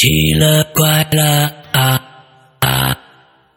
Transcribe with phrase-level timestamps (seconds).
[0.00, 2.00] 奇了怪了啊
[2.60, 2.96] 啊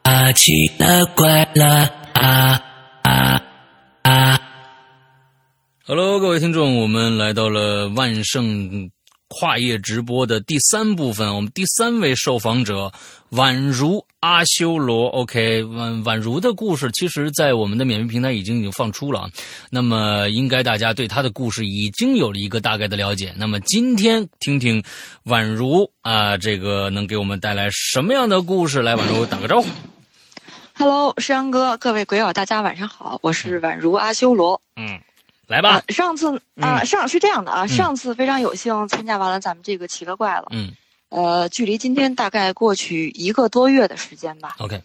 [0.02, 0.32] 啊！
[0.32, 2.60] 奇了怪了啊
[3.04, 3.44] 啊
[4.02, 4.42] 啊
[5.86, 8.90] ！Hello，各位听众，我们来到了万圣
[9.28, 12.92] 跨业直播的第三部分，我们第三位受访者
[13.34, 15.10] 宛如阿修罗。
[15.10, 19.30] OK，宛宛如的故事，其实在我们的免费平台已经已经放出了，
[19.70, 23.34] 那么应该大家对他的故事已经有了一个大概的了解。
[23.36, 24.82] 那么今天听听
[25.26, 28.82] 宛如啊，这个能给我们带来什么样的故事？
[28.82, 29.68] 来，宛如打个招呼。
[30.74, 34.62] Hello，石阳哥，各位鬼友，大家晚上好，我是宛如阿修罗。
[34.78, 35.00] 嗯。
[35.48, 40.72] 来吧，上次啊，上是这样的啊，上次非常有幸参加完了咱们这个奇了怪了，嗯，
[41.12, 44.56] 呃，距离今天大概过去一个多月的时间吧。
[44.60, 44.82] OK，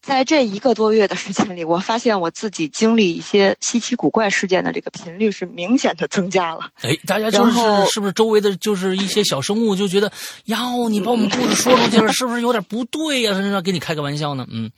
[0.00, 6.70] 在这一个多月的时间里，我发现我自己经历一些稀奇古怪事件的这个频率是明显的增加了。
[6.82, 7.58] 哎，大家就是
[7.92, 10.12] 是不是周围的就是一些小生物就觉得，
[10.44, 13.32] 哟，你把我们故事说出去了，是不是有点不对呀？
[13.32, 14.46] 甚至给你开个玩笑呢？
[14.48, 14.70] 嗯，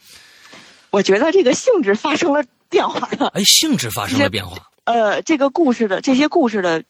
[0.88, 3.28] 我觉得这个性质发生了变化了。
[3.34, 4.70] 哎，性质发生了变化。
[4.84, 6.82] 呃，这个故事的这些故事的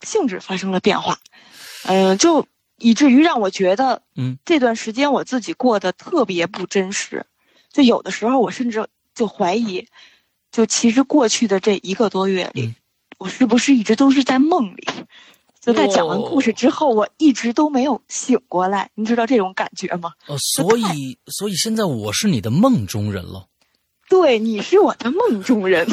[0.00, 1.18] 性质发生了变化，
[1.84, 2.46] 嗯，就
[2.82, 7.24] 以至于让我觉得，嗯，这段时间我自己过得特别不真实，
[7.72, 9.86] 就有的时候我甚至就怀疑，
[10.50, 12.74] 就其实过去的这一个多月里，
[13.18, 14.88] 我是不是一直都是在梦里？
[15.60, 20.12] 就在讲完故事之后，我一直都没有醒过来，你知道这种感觉吗？
[20.26, 23.46] 哦，所以，所以现在我是你的梦中人了。
[24.08, 25.86] 对，你是我的梦中人，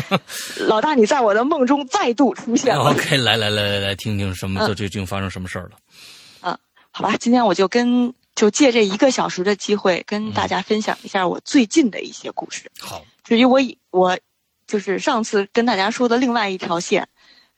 [0.66, 2.90] 老大，你在我的梦中再度出现了。
[2.90, 4.66] OK，来来来来来，听听什么？
[4.66, 5.76] 这最近发生什么事儿了？
[6.92, 12.70] 嗯，好吧，今天我就跟就借这一个小时的机会，跟大家分享一下我最近的一些故事。
[12.80, 14.18] 好，至于我以我
[14.66, 17.08] 就是上次跟大家说的另外一条线，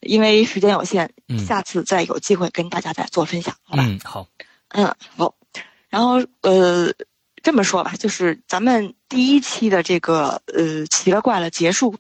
[0.01, 1.11] 因为时间有限，
[1.47, 3.85] 下次再有机会跟大家再做分享，好吧？
[3.87, 4.27] 嗯，好，
[4.69, 5.35] 嗯，好，
[5.89, 6.93] 然后呃。
[7.43, 11.95] 这么说吧，就是咱们第一期的这个呃奇了怪了结束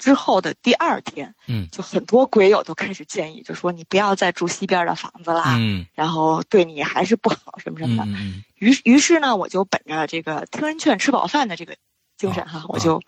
[0.00, 11.76] 之后的第二天，嗯，就很多鬼友都开始建议，就说你不要再住西边的房子啦，嗯，然后对你还是不好什么什么的，嗯于于是呢，我就本着这个听人劝吃饱饭的这个
[12.16, 13.00] 精神哈，我就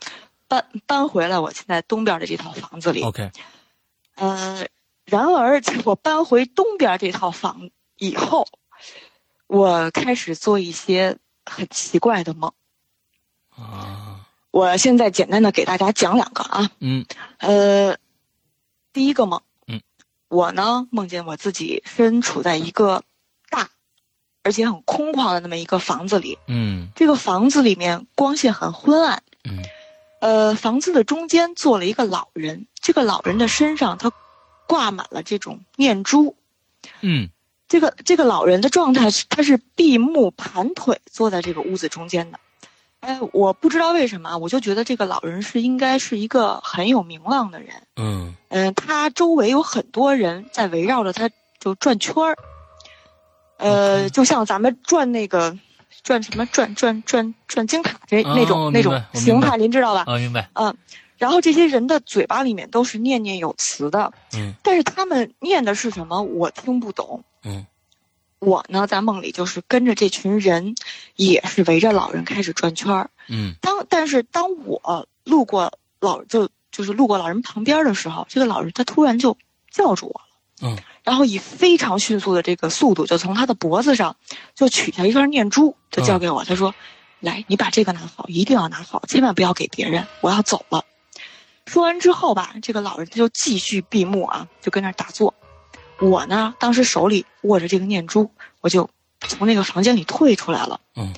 [0.47, 3.03] 搬搬回了我现在东边的这套房子里。
[3.03, 3.32] OK，
[4.14, 4.64] 呃，
[5.04, 8.47] 然而我搬回东边这套房以后，
[9.48, 11.19] 我开始做一些。
[11.44, 12.53] 很奇怪的梦，
[13.50, 14.01] 啊！
[14.52, 17.04] 我现在简单的给大家讲两个啊，嗯，
[17.38, 17.96] 呃，
[18.92, 19.80] 第一个梦，嗯，
[20.28, 23.02] 我呢梦见我自己身处在一个
[23.50, 23.70] 大，
[24.44, 29.58] 而且很空旷的那么一个房子里，嗯，这个房子里面光线很昏暗，嗯，
[30.20, 34.12] 呃，房子的中间坐了一个老人，这个老人的身上他
[34.68, 36.36] 挂满了这种念珠，
[37.00, 37.28] 嗯。
[37.68, 42.38] 这个这个老人的状态是，他是闭目盘腿坐在这个屋子中间的，
[43.02, 52.36] 哎，我不知道为什么，我就觉得这个老人是应该是一个很有名望的人，嗯嗯，他周围有很多人在围绕着他就转圈儿，
[53.58, 55.58] 呃，就像咱们转那个
[56.04, 60.04] 转什么转转转转金卡这那种那种形态，您知道吧？
[60.06, 60.48] 啊，明白。
[60.54, 60.72] 嗯，
[61.18, 67.24] 然后这些人的嘴巴里面都是念念有词的，嗯，但是他们念的是什么，我听不懂。
[67.44, 67.66] 嗯，
[68.44, 70.75] 我呢在梦里就是跟着这群人，
[71.14, 73.10] 也是围着老人开始转圈儿。
[73.28, 79.38] 嗯，当但是当我路过老就就是路过老人旁边的时候，这个老人他突然就
[79.70, 80.26] 叫住我了。
[80.60, 84.16] 嗯，然后以非常迅速的这个速度，就从他的脖子上
[84.56, 86.44] 就取下一串念珠，就交给我。
[86.44, 86.74] 他说
[87.20, 90.04] ：“来，你把这个拿好，一定要拿好，千万不要给别人。
[90.20, 90.84] 我要走了。”
[91.66, 95.32] 说完之后吧，这个老人他就继续闭目啊，就跟那打坐。
[96.02, 98.30] 我呢，当时手里握着这个念珠，
[98.60, 98.90] 我就
[99.20, 100.80] 从那个房间里退出来了。
[100.96, 101.12] 嗯，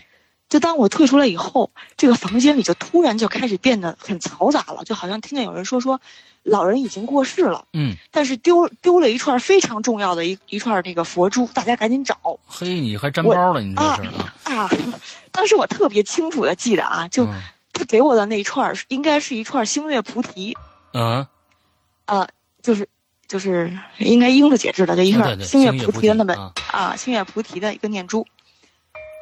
[0.49, 6.01] 就当我退出来以后，这个房间里就突然就开始变得很嘈杂了，就好像听见有人说说，
[6.43, 7.65] 老人已经过世了。
[7.73, 12.17] 嗯，但是丢丢了一串非常重要的一一串那个佛珠，大家赶紧找。
[12.47, 13.63] 嘿，你还沾包了？
[13.63, 14.71] 你这是啊啊！
[15.33, 17.27] 当时我特别清楚的记得啊，就
[17.73, 20.55] 他给我的那一串应该是一串星月菩提。
[20.93, 21.27] 嗯，
[22.05, 22.29] 啊，
[22.63, 22.87] 就是。
[23.27, 26.39] 就是应该英子解制的这一串星月菩提的那本
[26.71, 28.27] 啊，星月菩提的一个念珠，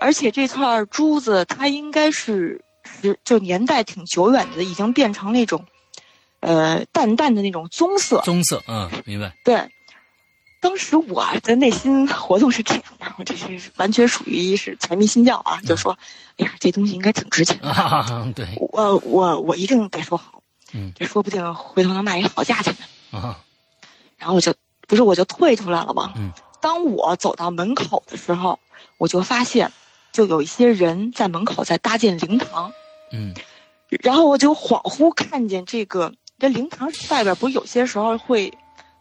[0.00, 2.64] 而且这串珠子它应该是
[3.00, 5.64] 是就年代挺久远的，已经变成那种，
[6.40, 8.20] 呃淡淡的那种棕色。
[8.25, 9.32] 棕色，嗯，明白。
[9.44, 9.70] 对，
[10.60, 15.96] 当时我的内心活动是这样的，我这是完全属于是财迷心窍啊，就说，
[16.38, 23.19] 哎呀，这东西应该挺值钱的，对，我我我一定得说好，嗯，这说不定回头能卖一个好价钱呢。
[23.19, 23.38] 啊。
[24.22, 24.54] 然后我就
[24.86, 26.12] 不是我就退出来了吗？
[26.14, 26.30] 嗯，
[26.60, 28.56] 当我走到门口的时候，
[28.98, 29.72] 我就发现，
[30.12, 32.72] 就有一些人在门口在搭建灵堂，
[33.10, 33.34] 嗯。
[34.00, 38.50] 然后我就恍惚看见这个这灵堂外边不是有些时候会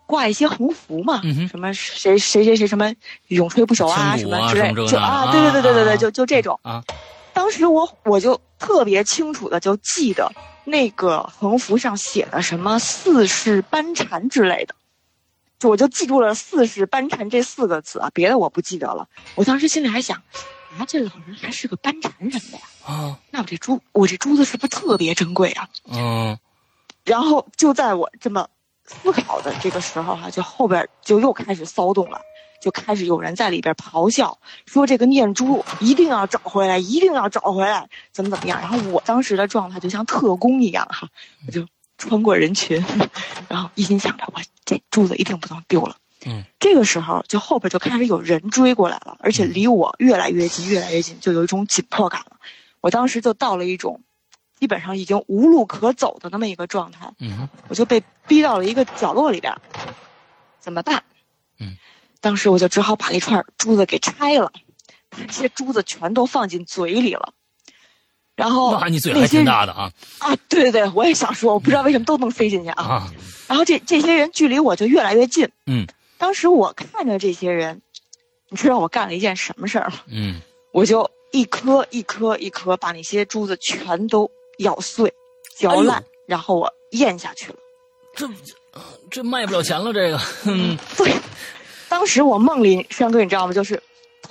[0.08, 2.92] 挂一些横幅嘛，什么谁谁谁谁什么
[3.28, 6.60] 永垂不朽啊什么之类就啊，对对对对对对，啊就就这种。
[6.64, 6.84] 啊。
[7.32, 10.30] 当时我我就特别清楚的就记得
[10.66, 14.81] 那个横幅上写的什么四世班禅之类的，就
[15.70, 19.08] 我就记住了四世班禅这四个字啊，别的我不记得了。
[19.36, 20.18] 我当时心里还想，
[20.78, 22.64] 啊，这老人还是个班禅什么的呀？
[22.84, 25.70] 啊那我这珠我这珠子是不是特别珍贵啊？
[25.92, 26.38] 嗯
[27.04, 28.48] 然后就在我这么
[28.86, 32.22] 思考的这个时候哈、就后边就又开始骚动了，
[32.62, 38.60] 就开始有人在里边咆哮，说这个念珠一定要找回来，一定要找回来，怎么怎么样。
[38.60, 41.08] 然后我当时的状态就像特工一样哈、
[41.48, 41.66] 我就
[42.10, 42.84] 穿过人群，
[43.48, 45.96] 然后一心想着我这珠子一定不能丢了。
[46.26, 52.38] 嗯，这个时候就后边就开始有人追过来了，而且离我越来越近，越来越近，就有一种紧迫感了。
[52.80, 54.02] 我当时就到了一种
[54.60, 57.12] 基本上已经无路可走的那么一个状态。
[57.20, 59.56] 嗯我就被逼到了一个角落里边，
[60.60, 61.04] 怎么办？
[61.60, 61.78] 嗯，
[62.20, 64.52] 当时我就只好把那串珠子给拆了，
[65.10, 67.34] 把这些珠子全都放进嘴里了。
[68.36, 70.36] 然后那你嘴还挺大的啊啊！
[70.50, 72.84] 对对对，我也想说，我不知道为什么都能飞进去啊。
[72.84, 73.14] 啊
[73.48, 75.48] 然后这这些人距离我就越来越近。
[75.68, 75.86] 嗯
[76.18, 77.82] 当时我看着这些人，
[78.50, 80.00] 你知道我干了一件什么事儿吗？
[80.08, 80.40] 嗯
[80.72, 84.30] 我就一颗一颗一颗把那些珠子全都
[84.60, 85.14] 咬碎、
[85.58, 87.58] 嚼烂，哎然后我咽下去了。
[88.16, 88.30] 这
[89.10, 91.12] 这卖不了钱了这个嗯对，
[91.90, 93.54] 当时我梦里，山哥你知道吗？
[93.54, 93.82] 就是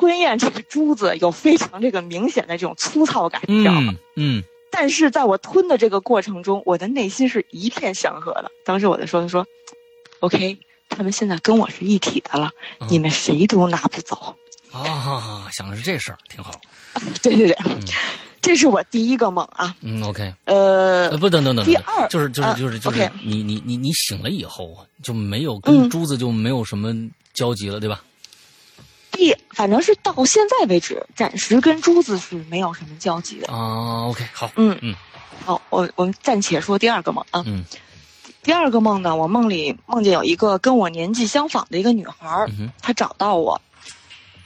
[0.01, 3.93] 吞咽这个珠子有非常这个明显的这种粗糙感，你知道吗？
[4.17, 8.51] 嗯嗯但是在我吞的这个过程中，我的内心是一片祥和的。
[8.65, 9.47] 当时我就说：“说
[10.21, 10.57] ，OK，
[10.89, 12.51] 他们现在跟我是一体的了，
[12.81, 14.35] 嗯你们谁都拿不走。
[14.73, 16.53] 啊想的是这事儿挺好
[17.23, 17.57] 对对 对，
[18.41, 19.75] 这是我第一个梦啊。
[19.83, 26.95] 嗯 OK 呃呃，不等等等等，第二就是就是啊就是就是、你你你你醒了以后啊，就没有跟嗯珠子就没有什么
[27.35, 28.01] 交集了，对吧？
[29.61, 33.53] 第反正是到现在为止，暂时跟珠子是没有什么交集的。
[33.53, 34.95] 啊，OK，好，嗯嗯
[35.45, 37.45] 好，我我们暂且说第二个梦啊。
[37.47, 37.63] 嗯
[38.43, 42.47] 第二个梦呢，我梦里梦见有一个跟我年纪相仿的一个女孩
[42.81, 43.61] 她找到我。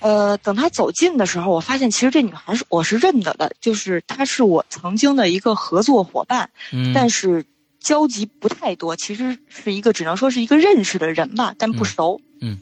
[0.01, 7.47] 呃，等她走近的时候，我发现其实这女孩是我是认得的，就是她是我曾经的一个合作伙伴，嗯，但是
[7.79, 12.21] 交集不太多，其实是一个只能说是一个认识的人吧，但不熟。
[12.41, 12.59] 嗯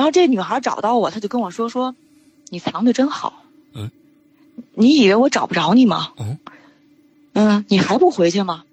[0.00, 1.94] 然后这女孩找到我，她就跟我说说
[2.48, 3.42] ：“你藏的真好。”
[3.76, 3.90] 嗯。
[4.72, 6.14] 你以为我找不着你吗？
[6.18, 6.38] 嗯。
[7.34, 8.64] 嗯，你还不回去吗？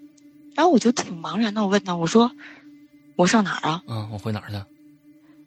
[0.55, 2.31] 然后我就挺茫然的，我问她，我说
[3.17, 4.55] ：“我上哪儿啊嗯，我回哪儿去？？”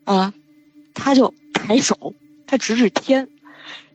[0.05, 0.35] 啊，
[0.93, 2.13] 她就抬手，
[2.47, 3.27] 她指指天。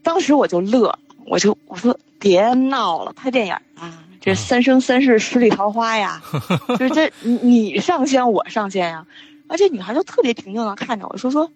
[0.02, 0.98] 当时我就乐，
[1.28, 6.20] 我就我说别闹了，拍电影啊，这嗯三生三世十里桃花呀，
[6.80, 9.06] 就是这你你上线我上线呀。
[9.48, 11.52] 而这女孩就特别平静的看着我说说，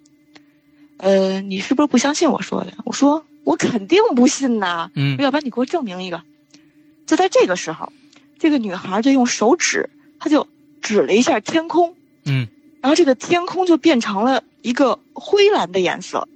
[1.00, 2.74] 呃，你是不是不相信我说的？
[2.86, 6.22] 我说我肯定不信呐，嗯要不然你给我证明一个。
[7.06, 7.92] 就在这个时候，
[8.38, 10.46] 这个女孩就用手指，她就
[10.81, 12.48] 指了一下天空，嗯
[12.81, 16.28] 然后这个天空就变成了一个灰蓝的颜色，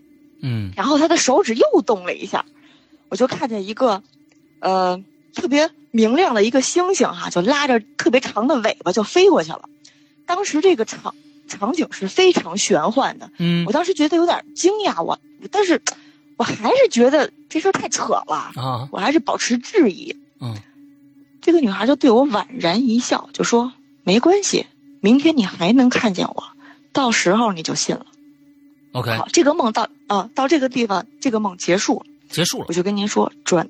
[0.42, 2.46] 嗯然后她的手指又动了一下，
[3.10, 4.02] 我就看见一个，
[4.60, 5.04] 呃，
[5.36, 9.70] 特别明亮的一个星星哈、就拉着特别长的尾巴就飞过去了。
[10.26, 11.14] 当时这个场
[11.48, 13.66] 场景是非常玄幻的，嗯。
[13.66, 15.20] 我当时觉得有点惊讶，我
[15.52, 15.82] 但是
[16.38, 18.90] 我还是觉得这事儿太扯了，啊。
[18.92, 20.16] 我还是保持质疑。
[20.40, 20.56] 嗯。
[21.42, 23.74] 这个女孩就对我宛然一笑，就说
[24.04, 24.66] ：“没关系，
[25.02, 26.44] 明天你还能看见我，
[26.94, 28.06] 到时候你就信了。
[28.94, 32.06] ，OK，好，这个梦到啊、到这个地方，这个梦结束了。
[32.30, 32.66] 结束了。
[32.70, 33.70] 我，就跟您说，转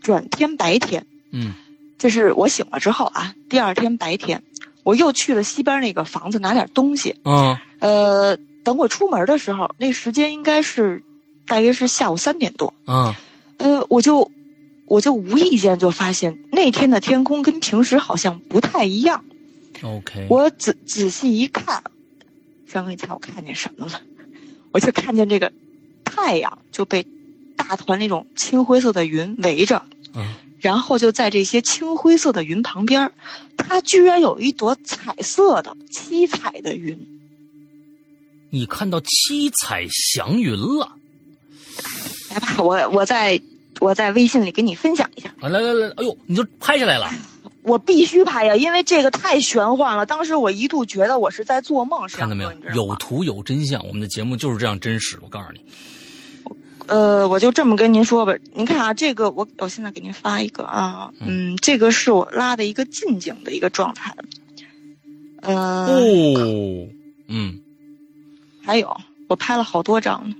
[0.00, 1.52] 转天白天，嗯。
[1.98, 4.42] 这是我醒了之后啊，第二天白天，
[4.82, 7.14] 我又去了西边那个房子拿点东西。
[7.24, 11.02] 嗯呃，等我出门的时候，那时间应该是
[11.46, 12.72] 大约是下午三点多。
[12.86, 13.14] 嗯
[13.58, 14.30] 呃，我就
[14.86, 19.24] 我就无意间就发现那天的天空跟平时好像不太一样。
[19.82, 21.82] ，OK，我仔仔细一看，
[22.70, 24.00] 张哥，你猜我看见什么了？
[24.72, 25.52] 我就看见这个
[26.04, 27.06] 太阳就被
[27.56, 29.82] 大团那种青灰色的云围着，
[30.14, 33.12] 嗯然后就在这些青灰色的云旁边儿，
[33.56, 36.98] 它居然有一朵彩色的七彩的云。
[38.50, 40.92] 你看到七彩祥云了，
[42.30, 43.40] 来吧，我我在
[43.78, 45.32] 我在微信里给你分享一下。
[45.40, 47.08] 啊，来来来，哎呦，你就拍下来了，
[47.62, 50.04] 我必须拍呀，因为这个太玄幻了。
[50.04, 52.52] 当时我一度觉得我是在做梦，看到没有？
[52.74, 55.16] 有图有真相，我们的节目就是这样真实。
[55.22, 55.60] 我告诉你，
[56.90, 58.34] 呃，我就这么跟您说吧。
[58.52, 64.12] 您看啊，这个我我现在给您发一个啊，嗯，这个是我拉的一个近景的一个状态。
[65.42, 66.88] 呃，哦，
[67.28, 67.60] 嗯，
[68.60, 68.94] 还有
[69.28, 70.34] 我拍了好多张呢，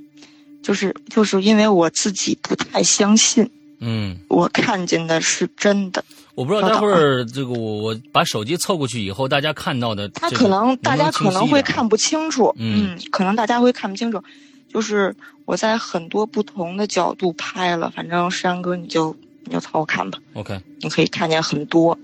[0.60, 6.04] 就是就是因为我自己不太相信，嗯，我看见的是真的。
[6.34, 14.20] 我不知道待会儿这个我我把手机凑过去以后，大家看到的，他可能大家可能会看不清楚，嗯，可能大家会看不清楚。
[14.72, 20.18] 就是我在很多不同的角度拍了，反正山哥你就你就凑合看吧。
[20.34, 21.98] OK，你可以看见很多。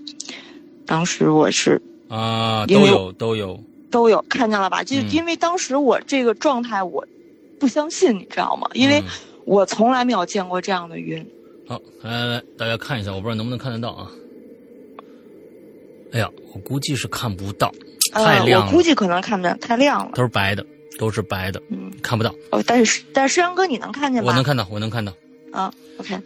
[0.85, 1.81] 当时我是。
[2.09, 3.59] 啊，都有都有
[3.91, 4.85] 都有看见了吧？
[4.85, 7.05] 就因为当时我这个状态，我
[7.59, 8.69] 不相信，你知道吗？
[8.75, 9.03] 因为
[9.45, 11.27] 我从来没有见过这样的云。
[11.67, 14.09] 好，来来来，大家看一下，我不知道能不能看得到啊？
[16.13, 17.75] 哎呀，我估计是看不到，
[18.13, 18.67] 太亮了。
[18.67, 20.13] 我估计可能看不见，太亮了。
[20.15, 20.65] 都是白的，
[20.99, 22.35] 都是白的，嗯，看不到。
[22.51, 24.29] 哦，但是但是，石阳哥，你能看见吗？
[24.29, 25.13] 我能看到，我能看到。
[25.53, 26.19] 啊，OK。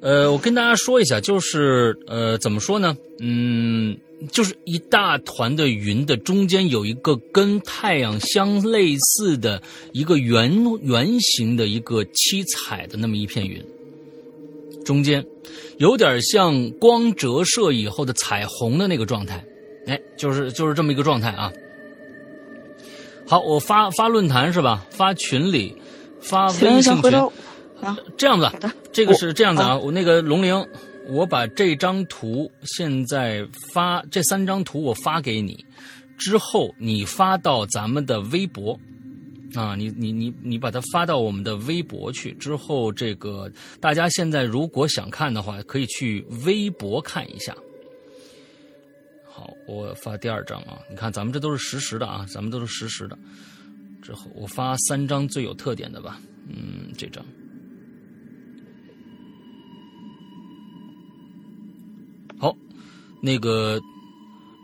[0.00, 2.96] 呃，我跟大家说一下，就是呃，怎么说呢？
[3.20, 3.96] 嗯。
[4.30, 10.48] 就是一大团的云的中间有一个跟太阳相类似的一个圆
[10.80, 13.60] 圆形的一个七彩的那么一片云，
[14.84, 15.26] 中间
[15.78, 19.44] 有点像光折射以后的彩虹的那个状态，
[19.88, 21.52] 哎，就是就是这么一个状态啊。
[23.32, 24.84] 好，我发发论坛是吧？
[24.90, 25.74] 发群里，
[26.20, 27.18] 发微信群，
[27.80, 28.46] 啊，这样子，
[28.92, 30.62] 这个是这样子啊，我那个龙玲。
[31.08, 35.64] 我把这张图现在发这三张图我发给你，
[36.18, 38.78] 之后你发到咱们的微博，
[39.54, 42.32] 啊，你你你你把它发到我们的微博去。
[42.32, 47.56] 之后这个大家现在如果想看的话，可以去微博看一下。
[49.34, 53.18] 好，我发第二张啊，你看咱们这都是实时的啊，咱们都是实时的。
[54.02, 57.24] 之后我发三张最有特点的吧，嗯，这张。
[62.38, 62.54] 好
[63.22, 63.80] 那个，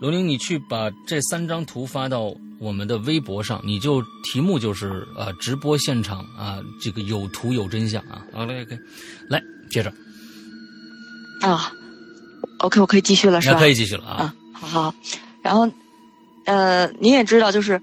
[0.00, 8.26] 龙玲，你去把这三张图发到我们的微博上，你就题目就是啊，直播现场啊，这个有图有真相啊。
[8.32, 8.78] 好嘞，OK，
[9.28, 9.92] 来接着。
[11.40, 11.72] 啊
[12.58, 13.58] ，OK，我可以继续了是吧？
[13.60, 14.16] 可以继续了啊。
[14.24, 14.94] 啊，好好。
[15.42, 15.68] 然后，
[16.44, 17.80] 呃，您也知道，就是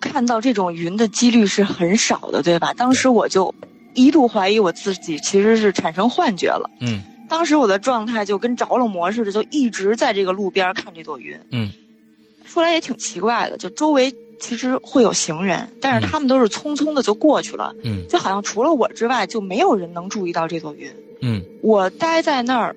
[0.00, 2.72] 看到这种云的几率是很少的，对吧？
[2.74, 3.54] 当时我就
[3.94, 6.70] 一度怀疑我自己其实是产生幻觉了。
[6.80, 7.02] 嗯。
[7.28, 11.38] 当时我的状态就跟着了魔似的，就一直在这个路边看这朵云。
[11.52, 11.70] 嗯，
[12.44, 17.72] 说来也挺奇怪的，就周围其实会有行人，但是他们都是匆匆的就过去了。
[17.84, 20.90] 嗯，就好像除了我之外，就没有人能注意到这朵云。
[21.20, 22.74] 嗯，我待在那儿，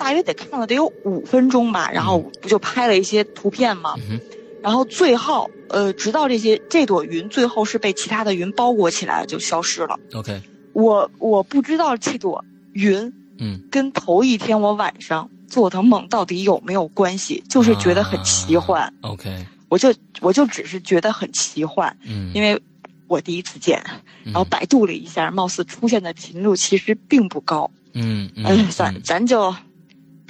[0.00, 3.94] 大约得看了得有五分钟吧，然后不就拍了一些图片吗？
[4.08, 4.18] 嗯，
[4.62, 10.00] 然后最后，呃，直到这些这朵云最后是被其他的云包裹起来，就消失了。
[10.14, 10.40] OK，
[10.72, 12.42] 我我不知道这朵
[12.72, 13.12] 云。
[13.42, 17.42] 嗯，跟头一天我晚上做的梦到底有没有关系？
[17.48, 18.92] 就是觉得很奇幻。
[19.02, 21.96] OK，我就我就只是觉得很奇幻。
[22.04, 22.60] 嗯，因为
[23.06, 23.82] 我第一次见，
[24.24, 27.70] 然后百度了一下，貌似出现的频率其实并不高。
[27.94, 29.54] 嗯嗯，算咱就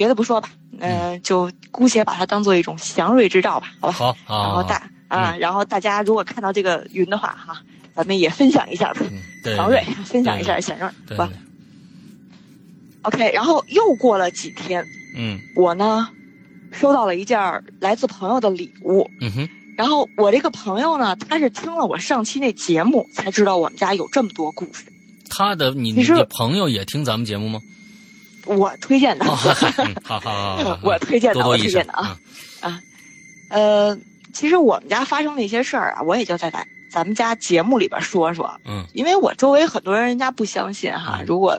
[0.00, 3.92] 别的不说吧，嗯，就姑且把它当做一种祥瑞之兆吧，好吧？
[3.92, 4.42] 好，好。
[4.44, 7.60] 然后大啊，然后大家如果看到这个云的话，哈，
[7.94, 9.02] 咱们也分享一下吧。
[9.44, 11.18] 祥瑞，分享一下祥瑞，对。
[13.02, 14.82] OK，然后又过了几天，
[15.14, 16.08] 嗯，我呢，
[16.72, 17.38] 收到了一件
[17.78, 24.84] 来自朋友的礼物，嗯哼，然后我这个朋友呢，他是听了我上期那节目才知道我们家有这么多故事。
[25.28, 27.60] 他的你你朋友也听咱们节目吗？
[28.46, 32.16] 我推荐的，好好好， 我推荐的，我推荐的啊
[32.60, 32.80] 啊，
[33.48, 33.98] 呃，
[34.32, 41.58] 其实我们家发生的一些事儿啊，我也就在咱咱们家节目里边说说，嗯，因为我周围很多人人家不相信哈，如果。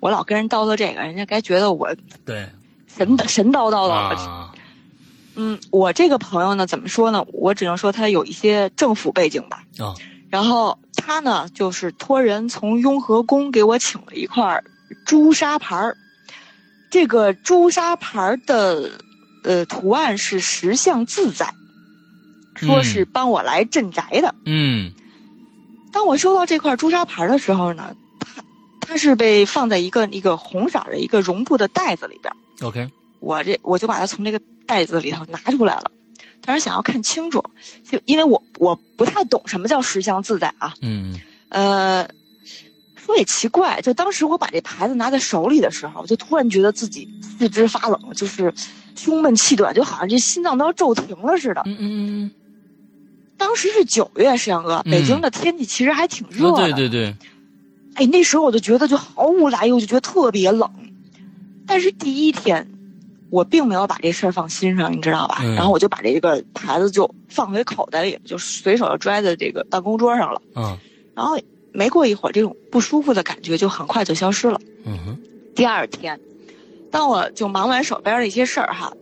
[0.00, 1.92] 我老跟人叨叨这个，人家该觉得我
[2.24, 2.48] 对
[2.86, 4.16] 神神叨叨的。
[5.34, 7.26] 嗯，我这个朋友呢，怎么说呢？
[7.32, 9.64] 我只能说他有一些政府背景吧。
[9.76, 9.92] 啊，
[10.30, 14.62] 然后他呢，就是托人从雍和宫给我请了一块
[15.04, 15.96] 朱砂牌儿。
[16.90, 18.90] 这个朱砂牌的
[19.44, 21.52] 呃图案是石像自在，
[22.54, 24.34] 说是帮我来镇宅的。
[24.44, 24.92] 嗯，
[25.92, 27.94] 当我收到这块朱砂牌的时候呢。
[28.20, 28.42] 它
[28.80, 32.32] 它是被放在一个一个红色的一个绒布的袋子里边。
[32.62, 32.88] OK，
[33.20, 35.90] 我这我就把它从这个袋子里头拿出来了，
[36.42, 37.44] 当时想要看清楚，
[37.84, 40.72] 就因为我我不太懂什么叫十相自在啊。
[40.80, 41.20] 嗯。
[41.50, 42.08] 呃，
[43.08, 48.52] 说也奇怪，就当时我把这牌子拿在手里的时候，我就突然觉得自己四肢发冷，就是
[48.94, 51.62] 胸闷气短，就好像这心脏都要骤停了似的。
[51.64, 52.30] 嗯嗯
[53.38, 56.72] 当时是九月，石阳哥，嗯北京的天气其实还挺热嗯，的。
[56.72, 57.16] 对对对，
[57.94, 60.68] 哎，那时候我就觉得就毫无来由，就觉得特别冷。
[61.66, 62.68] 但是第一天，
[63.30, 65.38] 我并没有把这事儿放心上，你知道吧？
[65.42, 70.42] 嗯然后我就把这个牌子就放回口袋里，就随手就拽在这个办公桌上了。
[70.56, 70.76] 嗯，
[71.14, 71.38] 然后
[71.72, 74.60] 没过一会儿，这种不舒服的感觉就很快就消失了。
[74.84, 75.18] 嗯哼，
[75.54, 76.18] 第二天，
[76.90, 78.92] 当我就忙完手边的一些事儿哈，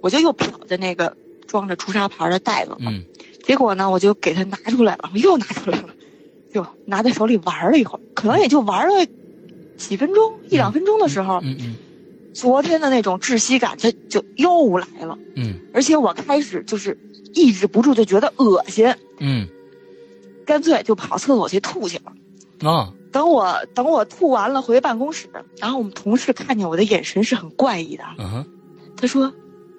[0.00, 3.04] 我就又瞟着那个装着朱砂牌的袋子，嗯。
[3.44, 5.88] 结果呢，我就给它拿出来了，我又拿出来了，
[6.52, 9.06] 就拿在手里玩了一会儿，可能也就玩了
[9.78, 11.74] 几分钟，一两分钟的时候，嗯嗯
[12.34, 15.54] 昨天的那种窒息感它就又来了，嗯。
[15.72, 16.98] 而且我开始就是
[17.32, 18.86] 抑制不住，就觉得恶心，
[19.18, 19.48] 嗯
[20.48, 22.12] 干脆就跑厕所去吐去了。
[22.60, 25.28] 嗯啊，等我等我吐完了回办公室，
[25.58, 28.44] 然后我们同事看见我的眼神是很怪异的，嗯，
[28.96, 29.32] 他说：“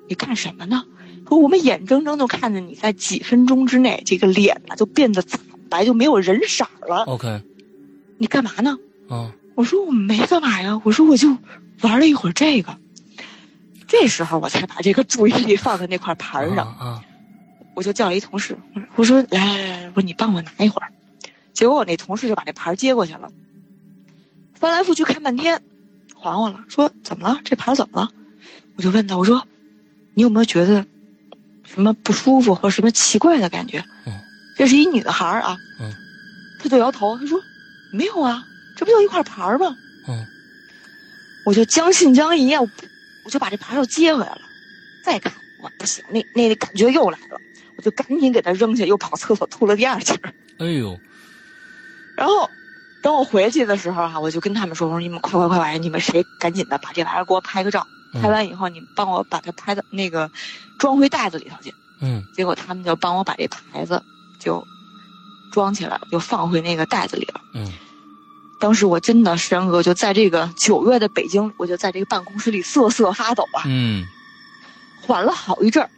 [0.07, 0.83] 你干什么呢？”
[1.27, 7.03] 说我们眼睁睁就看着你在几分钟之内，这个脸呢就变得惨白，就没有人色了。
[7.05, 7.41] OK，
[8.17, 8.77] 你干嘛呢？
[9.09, 11.35] 啊，我说我没干嘛呀，我说我就
[11.81, 12.77] 玩了一会儿这个。
[13.87, 17.03] 这时候我才把这个注意力放在那块牌儿上，啊，
[17.79, 18.57] 我就叫了一同事，
[18.97, 20.91] 我说来来来，我说你帮我拿一会儿。
[21.53, 23.31] 结果我那同事就把这牌接过去了，
[24.53, 25.61] 翻来覆去看半天，
[26.13, 27.39] 还我了，说怎么了？
[27.45, 28.11] 这牌怎么了？
[28.75, 29.47] 我就问他，我说
[30.13, 30.85] 你有没有觉得
[31.63, 33.81] 什么不舒服或者什么奇怪的感觉？
[34.05, 34.11] 嗯
[34.57, 35.57] 这是一女孩啊。
[35.79, 35.89] 嗯。
[36.61, 37.41] 他就摇头，他说
[37.93, 38.45] 没有啊，
[38.75, 39.73] 这不就一块牌吗？
[40.09, 40.27] 嗯
[41.45, 42.69] 我就将信将疑啊，我
[43.23, 44.41] 我就把这牌又接回来了。
[45.01, 45.31] 再看，
[45.61, 47.39] 我不行，那那感觉又来了，
[47.79, 50.33] 我就赶紧给他扔下，又跑厕所吐了第二气儿。
[50.59, 50.99] 哎呦，
[52.17, 52.49] 然后
[53.01, 60.29] 等我回去的时候哈、我就跟他们说：“我说你们快快快快，你们谁赶紧的把这玩意儿给我拍个照，嗯拍完以后你们帮我把它拍到那个
[60.77, 64.03] 装回袋子里头去。”嗯结果他们就帮我把这牌子
[64.41, 64.61] 就
[65.53, 67.39] 装起来了，就放回那个袋子里了。
[67.53, 67.71] 嗯
[68.59, 73.63] 当时我真的山哥就在这个九月的北京，我就在这个办公室里瑟瑟发抖啊。
[73.65, 74.05] 嗯
[75.01, 75.89] 缓了好一阵儿，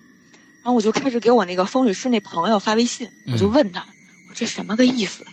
[0.64, 5.26] 然后我就开始给我那个风水师那朋友发微信，嗯我就问他，我说这什么个意思？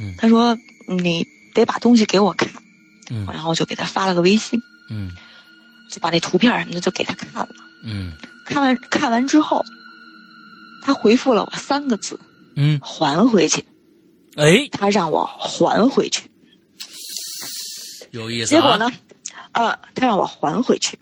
[0.00, 2.48] 嗯他说你得把东西给我看，
[3.10, 4.60] 嗯然后我就给他发了个微信，
[4.90, 5.10] 嗯
[5.90, 7.48] 就把那图片什么的就给他看了。
[7.84, 8.12] 嗯
[8.46, 9.64] 看完看完之后，
[10.82, 12.18] 他回复了我三个字：
[12.56, 13.64] 嗯，还回去。
[14.36, 16.30] 哎，他让我还回去，
[18.12, 18.60] 有意思啊。
[18.60, 18.90] 结果呢，
[19.52, 20.96] 呃，他让我还回去，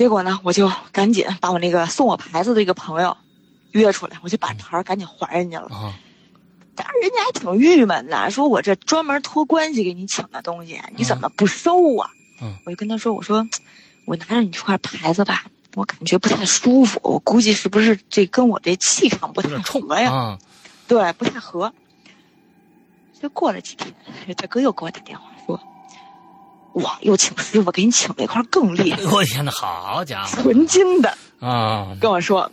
[0.00, 3.14] 结果呢，我就赶紧把我那个送我牌子的一个朋友
[3.72, 5.66] 约出来，我就把牌赶紧还人家了。
[5.76, 5.92] 啊，
[6.74, 12.10] 但是人家还挺郁闷的，说我这专门托关系给你请的东西，你怎么不收啊？
[12.40, 13.46] 嗯我就跟他说，我说
[14.06, 20.10] 我拿着你这块牌子吧，我感觉不太舒服，我估计是不是这跟我这气场不太合呀？
[20.10, 20.38] 啊。
[20.88, 21.70] 对，不太合。
[23.20, 23.94] 就过了几天，
[24.34, 25.26] 大哥又给我打电话
[26.72, 30.42] 说，我又请师傅给你请了一块更厉害 我天哪，好家伙。
[30.42, 31.96] 纯金的，啊！
[32.00, 32.50] 跟我说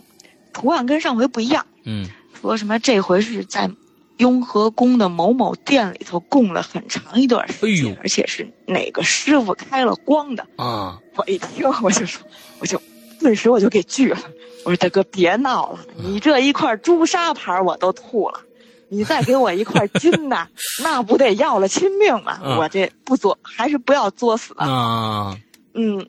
[0.52, 2.08] 图案跟上回不一样，嗯。
[2.40, 3.68] 说什么这回是在
[4.18, 7.96] 雍和宫的某某店里头供了很长一段时间，哎呦。
[8.00, 10.46] 而且是哪个师傅开了光的。
[10.56, 12.24] 啊，我一听我就说，
[12.60, 12.80] 我就
[13.20, 14.18] 顿时我就给拒了。
[14.64, 18.40] 我说大哥别闹了，你这一块朱砂牌我都吐了，
[18.90, 20.48] 你再给我一块金呐，
[20.82, 22.40] 那不得要了亲命吗？
[22.42, 24.64] 嗯我这不作，还是不要作死了。
[24.64, 25.38] 啊，
[25.74, 26.08] 嗯，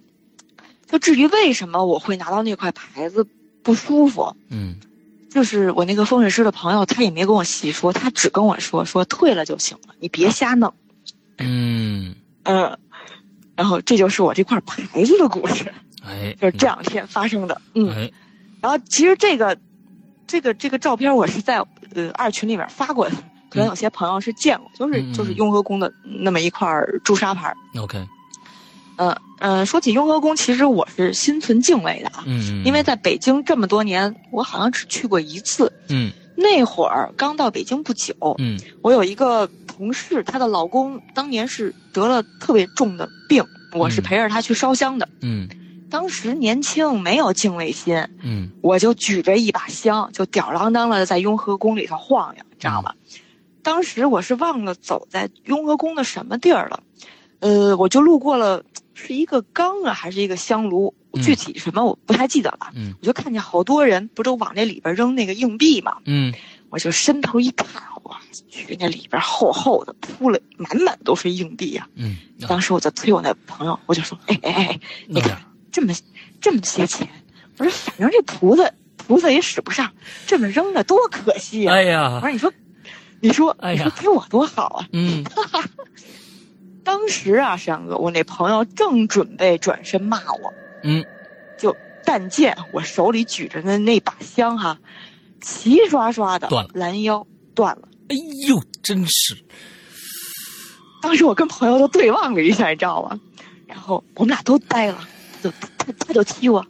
[0.88, 3.26] 就至于为什么我会拿到那块牌子
[3.64, 4.76] 不舒服，嗯
[5.30, 10.74] 就是我那个风水师的朋友，他也没跟我细说，他只跟我说说退了就行了，你别瞎弄。
[11.38, 12.78] 嗯，嗯，
[13.56, 15.72] 然后这就是我这块牌子的故事，
[16.04, 17.62] 哎， 就是这两天发生的。
[17.76, 18.12] 嗯，哎，
[18.60, 19.56] 然后其实这个，
[20.26, 21.64] 这个这个照片我是在
[21.96, 23.10] 呃二群里面发过，
[23.50, 26.68] 可能有些朋友是见过，就是就是雍和宫的那么一块
[27.04, 27.54] 朱砂牌。
[27.78, 27.98] OK，
[28.98, 35.72] 嗯嗯、呃说起雍和宫，其实我是心存敬畏的啊，嗯，因为在北京这么多年，我好像只去过一次。
[35.90, 36.12] 嗯。
[36.42, 38.58] 那会儿刚到北京不久，嗯。
[38.82, 44.04] 我有一个同事，她的老公当年是得了特别重的病，我是嗯。
[44.04, 45.06] 陪着她去烧香的。
[45.22, 45.50] 嗯
[45.90, 48.50] 当时年轻，没有敬畏心，嗯。
[48.62, 52.94] 我就举着一把香，就吊儿郎当的在雍和宫里头晃悠，知道吗？
[53.62, 56.84] 当时我是忘了走在雍和宫的什么地儿了，
[57.40, 60.94] 呃，我就路过了，是一个缸啊，还是一个香炉？
[61.12, 62.70] 嗯具体什么我不太记得了。
[62.76, 62.94] 嗯。
[63.02, 66.32] 我就看见好多人不都往那里边扔那个硬币嘛，嗯。
[66.70, 72.16] 我就伸头一看，哇，去那里边厚厚的铺了满满都是硬币呀、嗯，
[72.48, 75.36] 当时我就推我那朋友，我就说，哎哎哎，你看
[75.72, 75.94] 这么
[76.42, 77.08] 这么些钱，
[77.58, 79.92] 我说反正这菩萨菩萨也使不上，
[80.28, 82.54] 这么扔了多可惜呀、哎呀我，说你说，
[83.22, 84.88] 你说，哎呀你说给我多好啊！
[84.94, 85.24] 嗯
[86.84, 90.54] 当时啊，山哥，我那朋友正准备转身骂我，
[90.84, 91.06] 嗯，
[91.58, 94.80] 就但见我手里举着的那把香哈，
[95.42, 97.88] 齐刷刷的断了拦腰断了。
[98.08, 98.16] 哎
[98.48, 99.38] 呦，真是，
[101.02, 103.20] 当时我跟朋友都对望了一下，你知道吗？
[103.68, 105.08] 然后我们俩都呆了，
[105.44, 106.66] 就他他就踢我，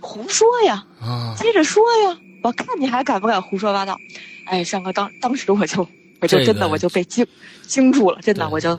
[0.00, 3.96] 胡说呀，啊，接着说呀，我看你还敢不敢胡说八道？
[4.46, 5.86] 哎，上哥当当时我就
[6.20, 7.26] 我就真的我就被惊
[7.62, 8.78] 惊住了，真的我就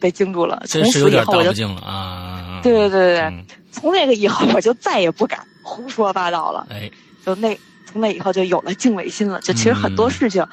[0.00, 0.62] 被惊住了。
[0.66, 2.60] 从此以后我就啊！
[2.62, 6.66] 对对对对从那个以后我就再也不敢胡说八道了。
[6.70, 6.90] 哎，
[7.24, 9.40] 就那从那以后就有了敬畏心了。
[9.40, 10.46] 就其实很多嗯事情，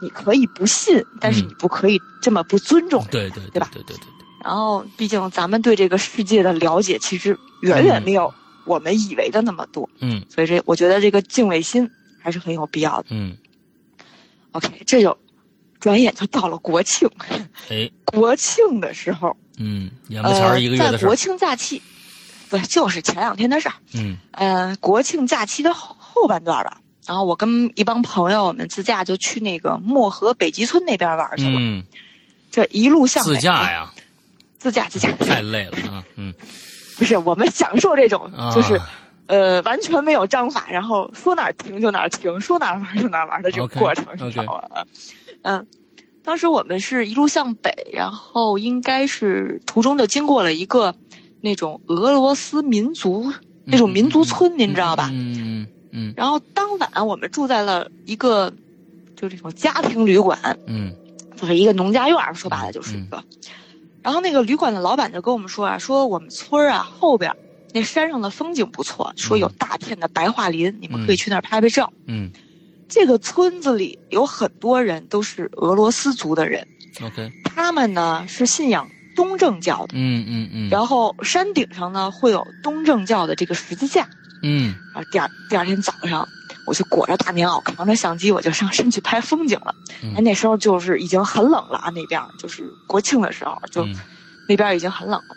[0.00, 3.04] 你可以不信，但是嗯你不可以这么不尊重。
[3.10, 4.13] 对对对吧对对对对，
[4.44, 8.32] 然后，毕竟咱们对这个世界的了解，其实远远没有
[8.66, 9.88] 我们以为的那么多。
[10.00, 11.90] 嗯所以这我觉得这个敬畏心
[12.22, 13.06] 还是很有必要的。
[13.10, 13.36] 嗯
[14.52, 15.16] ，OK，这就
[15.80, 17.08] 转眼就到了国庆。
[17.70, 21.80] 哎， 国庆的时候，嗯，眼巴前一个月的呃、在国，庆假期，
[22.50, 23.74] 不就是前两天的事儿。
[23.94, 31.56] 嗯呃，国庆假期的后后半段吧，然后我跟一帮朋友，我们自驾就去那个漠河北极村那边玩去了。
[31.58, 31.82] 嗯，
[32.50, 33.90] 这一路向北，自驾，呀，
[34.64, 36.32] 自驾自驾，太累了啊，嗯
[36.96, 38.80] 不是我们享受这种，啊，就是
[39.26, 44.84] 呃完全没有章法，然后说哪儿停就哪儿停，说哪儿玩就哪儿玩的这种过程你知道吗？
[45.42, 45.66] 嗯。
[46.22, 50.94] 当时我们是一路向北，然后应该是途中就经过了一个
[51.42, 53.30] 那种俄罗斯民族
[53.66, 55.10] 那种民族村，您知道吧？
[55.12, 58.50] 嗯嗯嗯然后当晚我们住在了一个，
[59.14, 60.94] 就这种家庭旅馆，嗯
[61.36, 63.22] 就是一个农家院，说白了就是一个。
[64.04, 67.34] 然后那个旅馆的老板就跟我们说啊，说我们村儿啊后边
[67.72, 71.92] 那山上的风景不错，说有大片的白桦林，你们可以去那儿拍拍照。
[72.06, 72.30] 嗯。
[72.86, 76.64] 这个村子里有很多人都是俄罗斯族的人
[77.02, 79.94] ，，OK，他们呢是信仰东正教的。
[79.94, 84.06] 嗯嗯嗯，然后山顶上呢会有东正教的这个十字架，
[84.42, 84.74] 嗯。
[84.94, 86.28] 啊，第二第二天早上，
[86.66, 89.74] 我就裹着大棉袄，扛着相机，我就上山去拍风景了。
[90.22, 93.94] 那时候就是已经很冷了啊，那边儿就是国庆的时候，就、嗯
[94.46, 95.36] 那边儿已经很冷了，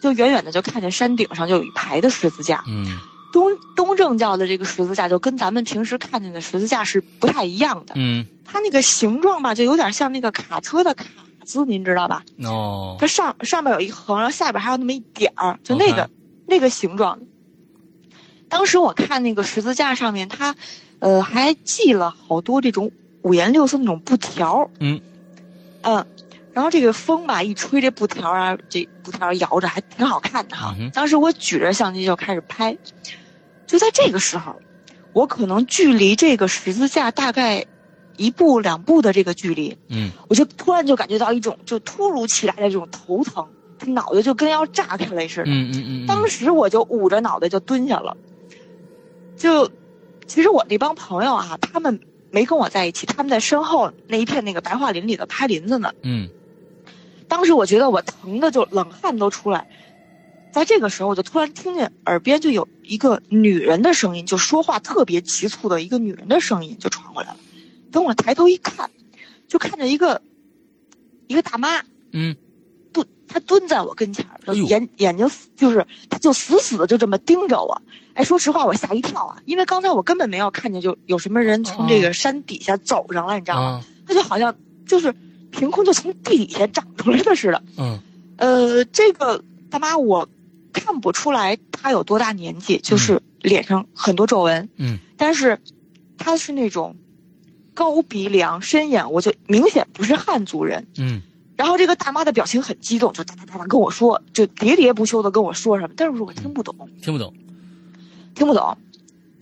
[0.00, 2.62] 就远远的就看见山顶上就有一排的十字架。
[2.68, 2.96] 嗯
[3.32, 11.04] 东东正教的这个十字架就跟咱们平时看见的十字架是不太一样的，嗯，它那个形状吧，就有点像那个卡车的卡
[11.44, 12.22] 字，您知道吧？
[12.44, 16.08] 哦，它上上面有一横，然后下边还有那么一点儿，就那个
[16.46, 17.18] 那个形状。
[18.54, 20.54] 当时我看那个十字架上面，它，
[21.00, 24.70] 呃，还系了好多这种五颜六色那种布条。
[24.78, 25.00] 嗯，
[25.82, 26.06] 嗯，
[26.52, 30.72] 然后这个风吧一吹，这布条啊，这布条摇着还挺好看的哈。
[30.78, 32.78] 嗯当时我举着相机就开始拍，
[33.66, 34.54] 就在这个时候，
[35.12, 37.66] 我可能距离这个十字架大概
[38.16, 43.44] 一步两步的这个距离，嗯我就突然就感觉到一种就突如其来的这种头疼，
[43.92, 45.50] 脑袋就跟要炸开了似的。
[45.50, 48.16] 嗯嗯嗯，当时我就捂着脑袋就蹲下了，
[49.36, 49.70] 就
[50.26, 55.92] 其实我那帮朋友啊，他们没跟我在一起，他们在身后那一片那个白桦林里头拍林子呢。
[56.02, 56.28] 嗯
[57.26, 59.66] 当时我觉得我疼的就冷汗都出来，
[60.52, 67.36] 在这个时候我就突然听见耳边就有一个女人的声音，就说话特别急促的一个女人的声音就传过来了。
[67.90, 68.90] 等我抬头一看，
[69.48, 70.20] 就看见一个
[71.26, 72.36] 一个大妈嗯
[72.92, 77.80] 蹲，她蹲在我跟前儿，眼眼睛就是，她就死死的就这么盯着我。
[78.14, 83.84] 哎，说实话，我吓一跳啊，因为刚才我根本没有看见就有什么人从这个山底下走上来，你知道吗？
[84.06, 84.54] 他就好像
[84.86, 85.14] 就是
[85.50, 87.62] 凭空就从地底下长出来的似的。
[87.76, 88.00] 嗯。
[88.36, 90.28] 呃，这个大妈我
[90.72, 94.98] 看不出来她有多大年纪，就是脸上很多皱纹，嗯。
[95.16, 95.58] 但是
[96.18, 96.96] 她是那种
[97.74, 100.86] 高鼻梁、深眼，我就明显不是汉族人。
[100.98, 101.22] 嗯。
[101.56, 107.32] 然后这个大妈的表情很激动，就哒哒哒哒跟我说，就喋喋不休的跟我说什么，但是我听不懂，听不懂，
[108.34, 108.76] 听不懂。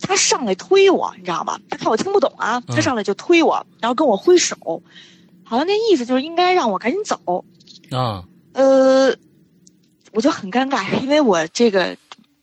[0.04, 1.60] 他上来推我，你知道吗？
[1.70, 4.56] 他看我听不懂啊，他上来就推我，然后跟我挥手，
[5.44, 7.44] 好像那意思就是应该让我赶紧走。
[7.92, 9.14] 啊呃，
[10.12, 11.96] 我就很尴尬，因为我这个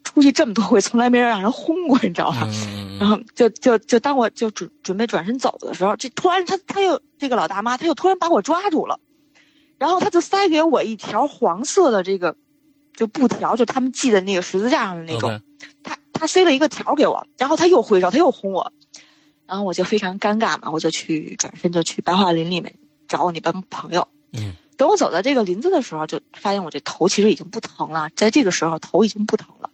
[0.06, 2.48] 出去这么多回，从来没人让人轰过，你知道吧？
[2.50, 9.00] 嗯然后就就就当我就准准备转身走的时候，这突然他他又这个老大妈，他又突然把我抓住了，
[9.78, 12.38] 然后他就塞给我一条黄色的这个
[12.96, 15.42] 就布条，就他们系在那个十字架上的那种。
[15.84, 18.72] 他他塞了一个条给我，然后他又挥手，他又轰我，
[19.48, 22.76] 然后我就非常尴尬嘛，我就去转身就去白桦林里面
[23.08, 24.08] 找我那帮朋友。
[24.34, 29.70] 嗯等我走到这个林子的时候，就发现我这头其实已经不疼了，在这个时候头已经不疼了。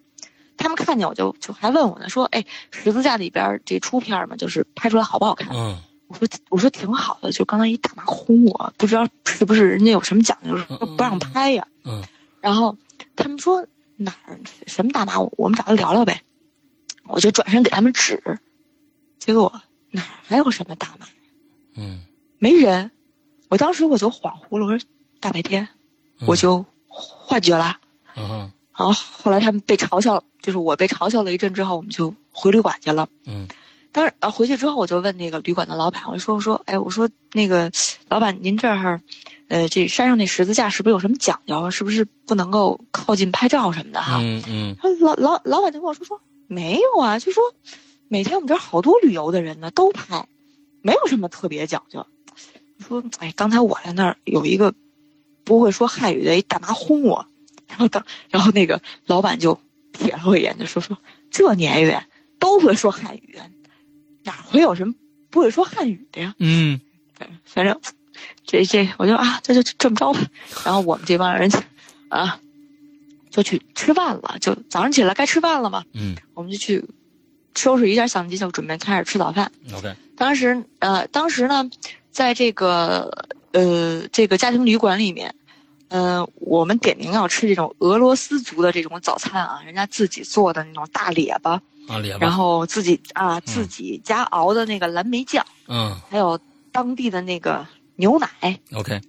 [0.58, 5.77] 他他们看见我就就还问我呢，说：“哎，十字架里边这出片嘛，就是拍出来好不好看？”嗯
[6.08, 12.01] 我说：“我说挺好的，就刚才一大妈轰我，不知道是不是人家有什么讲究，说不让拍呀。”嗯
[12.41, 12.75] 然后
[13.15, 13.63] 他们说
[13.95, 16.19] 哪儿什么大妈，我们找他聊聊呗。
[17.08, 18.22] 我就转身给他们指，
[19.20, 21.08] 结果哪儿还有什么大妈？
[21.78, 22.02] 嗯
[22.39, 22.91] 没人。
[23.50, 24.86] 我当时我就恍惚了，我说
[25.20, 25.68] 大白天
[26.20, 27.78] 嗯我就幻觉了。
[28.15, 33.08] 嗯哼然后后来他们被嘲笑，就是我被嘲笑了一阵之后，我们就回旅馆去了。
[33.26, 33.48] 嗯
[33.91, 37.72] 当时啊回去之后，我就问那个旅馆的老板，我说我说哎我说那个
[38.10, 39.00] 老板您这儿，
[39.48, 41.70] 呃这山上那十字架是不是有什么讲究啊？
[41.70, 44.18] 是不是不能够靠近拍照什么的哈？
[44.22, 47.43] 嗯嗯他老老老板就跟我说说没有啊，就说
[48.08, 50.27] 每天我们这儿好多旅游的人呢都拍，
[50.81, 52.05] 没有什么特别讲究。
[52.79, 54.73] 说哎，刚才我在那儿有一个
[55.43, 57.25] 不会说汉语的一大妈轰我，
[57.67, 59.60] 然后当然后那个老板就
[59.93, 60.97] 瞥了我一眼，就说说
[61.31, 62.05] 这年月
[62.38, 63.39] 都会说汉语，
[64.23, 64.93] 哪会有什么
[65.29, 66.36] 不会说汉语的呀？
[66.38, 66.81] 嗯
[67.45, 67.79] 反正
[68.45, 70.19] 这这我就啊，这就这么着吧。
[70.65, 71.49] 然后我们这帮人
[72.10, 72.39] 啊，
[73.36, 74.38] 就去吃饭了。
[74.39, 76.84] 就早上起来该吃饭了嘛，嗯我们就去
[77.56, 79.52] 收拾一下相机，就准备开始吃早饭。
[79.74, 81.69] ，OK，当时呃，当时呢，
[82.12, 85.34] 在这个呃这个家庭旅馆里面，
[85.88, 96.38] 呃，我们点名要吃这种俄罗斯族的这种早餐啊，人家自己做的那种大列巴，啊，列巴然，后自己啊自己家熬的那个蓝莓酱，嗯还有
[96.71, 98.60] 当地的那个牛奶。
[98.74, 99.00] ，OK，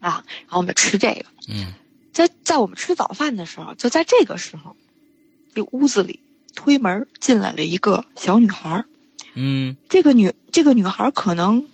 [0.00, 1.24] 啊，然后我们吃这个。
[1.48, 1.72] 嗯
[2.12, 4.76] 在在我们吃早饭的时候，就在这个时候，
[5.54, 6.20] 这屋子里
[6.54, 8.84] 推门进来了一个小女孩儿。
[9.34, 11.66] 嗯这个女这个女孩儿可能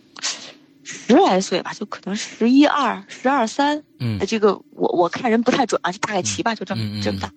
[0.85, 3.83] 十来岁吧，就可能十一二、十二三。
[3.99, 7.33] 嗯呃这个我我看人不太准啊，就大概齐吧，就这么、这么大。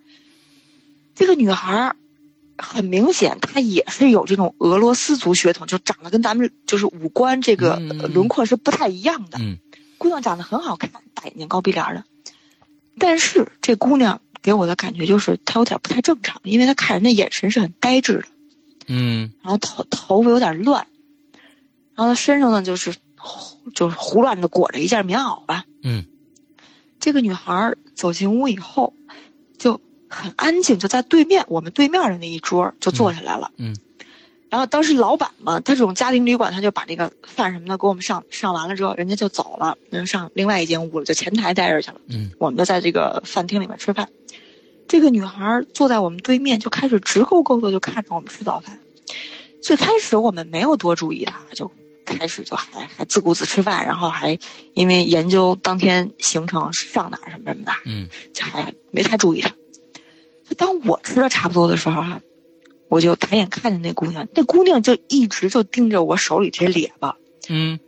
[1.14, 1.96] 这个女孩儿
[2.56, 7.80] 很明显，她也是有这种俄罗斯族血统，就长得跟咱们就是五官这个
[8.14, 9.38] 轮廓是不太一样的。
[9.40, 9.58] 嗯
[9.98, 12.04] 姑娘长得很好看，大眼睛高鼻梁儿的，
[12.98, 18.24] 但是这姑娘给我的感觉就是她有点不太正常，因为她看人的眼神是很呆滞的，
[18.88, 20.86] 嗯然后头头发有点乱，
[21.94, 22.94] 然后她身上呢就是
[23.74, 25.64] 就是胡乱的裹着一件棉袄吧。
[25.82, 26.04] 嗯
[27.00, 28.94] 这个女孩儿走进屋以后，
[29.58, 33.50] 就很安静，就在对面我们对面的那一桌就坐下来了。
[33.56, 33.76] 嗯
[34.52, 41.98] 然后当时老板嘛，他这种家庭旅馆，他就把这个饭什么的给我们上上完了之后，人家就走了，人上另外一间屋了，就前台待着去了。
[42.10, 44.06] 嗯我们就在这个饭厅里面吃饭。
[44.86, 48.78] 这个女孩坐在我们对面，就开始直勾勾的就看着我们吃早饭。
[49.62, 51.72] 最开始我们没有多注意她，就
[52.04, 54.38] 开始就还还自顾自吃饭，然后还
[54.74, 59.48] 因为研究当天行程上哪儿什么什么的，嗯就还没太注意她。
[60.46, 62.20] 就当我吃的差不多的时候哈、
[62.92, 67.16] 我就抬眼看见那姑娘，那姑娘就一直就盯着我手里这列巴，
[67.48, 67.80] 嗯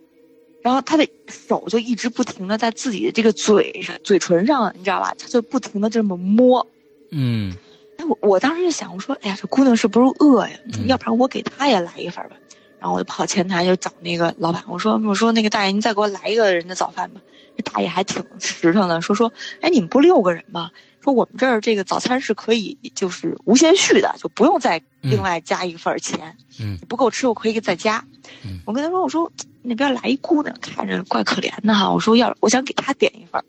[0.62, 5.14] 然后她的手就一直不停的在自己的这个嘴上、嘴唇上，你知道吧？
[5.18, 6.66] 她就不停的这么摸。
[7.10, 7.52] 嗯
[7.98, 10.56] 哎，我我当时就想，我说，哎呀，这姑娘是不是饿呀？
[10.72, 12.36] 嗯要不然我给她也来一份吧。
[12.80, 17.20] 然后我就跑前台就找那个老板，我说，我说那个大爷，您再给我来一个人的早饭吧。
[17.58, 20.70] 这大爷还挺实诚的，说说，哎，你们不六个人吗？
[21.04, 26.34] 说我们这儿这个早餐是可以就是无限续的，就不用再另外加一份儿钱。
[26.58, 28.02] 嗯不够吃我可以再加。
[28.42, 31.92] 嗯我跟他说，我说那边来一姑娘，看着怪可怜的哈。
[31.92, 33.44] 我说要我想给她点一份儿。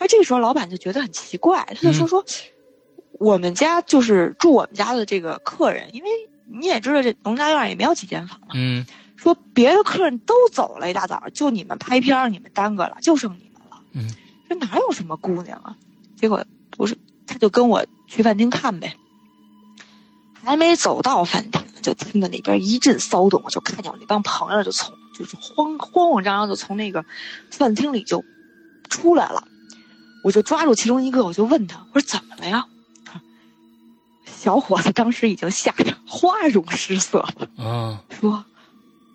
[0.00, 2.24] 而这个时候老板就觉得很奇怪，他就说说，
[3.12, 6.08] 我们家就是住我们家的这个客人，因为
[6.46, 8.84] 你也知道这农家院也没有几间房嘛，嗯
[9.16, 13.82] 说别的客人都走了，一大早就你们拍片儿，你们耽搁了，就剩你们了。
[13.92, 14.08] 嗯，
[14.48, 15.76] 这哪有什么姑娘啊？
[16.16, 16.44] 结果
[16.78, 18.96] 不是，他就跟我去饭厅看呗。
[20.42, 27.04] 还没走到饭厅，就听到那边一阵骚动，我就看见我那帮朋友就从就是慌慌慌张张就从那个
[27.50, 28.24] 饭厅里就
[28.88, 29.46] 出来了。
[30.24, 32.66] 我就抓住其中一个，我就问他，我说怎么了呀？
[34.24, 37.48] 小伙子当时已经吓得花容失色了。
[37.64, 38.44] 啊说：“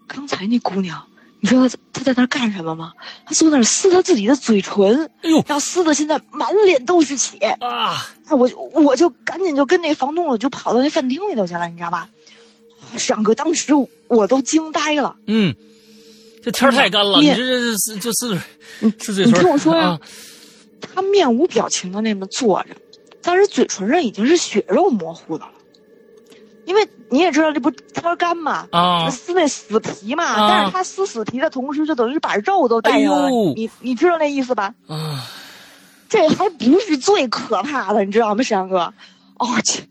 [0.06, 1.08] 刚才那姑娘，
[1.44, 2.94] 你知道她她在那儿干什么吗？
[3.26, 7.38] 他坐那儿撕他自己的嘴唇，哎呦然后撕的现在满脸都是血。
[7.60, 12.08] 啊啊，我就我就赶紧就跟那房东，我就跑到那饭厅里头去了，你知道吧？
[12.98, 13.74] 上哥当时
[14.08, 15.18] 我都惊呆了。
[15.28, 15.54] 嗯，
[16.42, 18.40] 这天太干了，你这这这这就四
[18.80, 20.00] 你四嘴唇，你听我说呀啊
[20.96, 22.70] 他面无表情的那么坐着，
[23.22, 25.53] 当时嘴唇上已经是血肉模糊的了。
[26.66, 33.28] 因为你也知道，这不天干嘛，啊撕那死皮嘛，啊但是他撕死皮的同时，就等于是把肉都带上了。
[33.28, 34.74] 哎你你知道那意思吧？
[34.88, 35.26] 啊
[36.10, 38.94] 这还不是最可怕的，你知道吗，沈阳哥？
[39.40, 39.84] 哦，去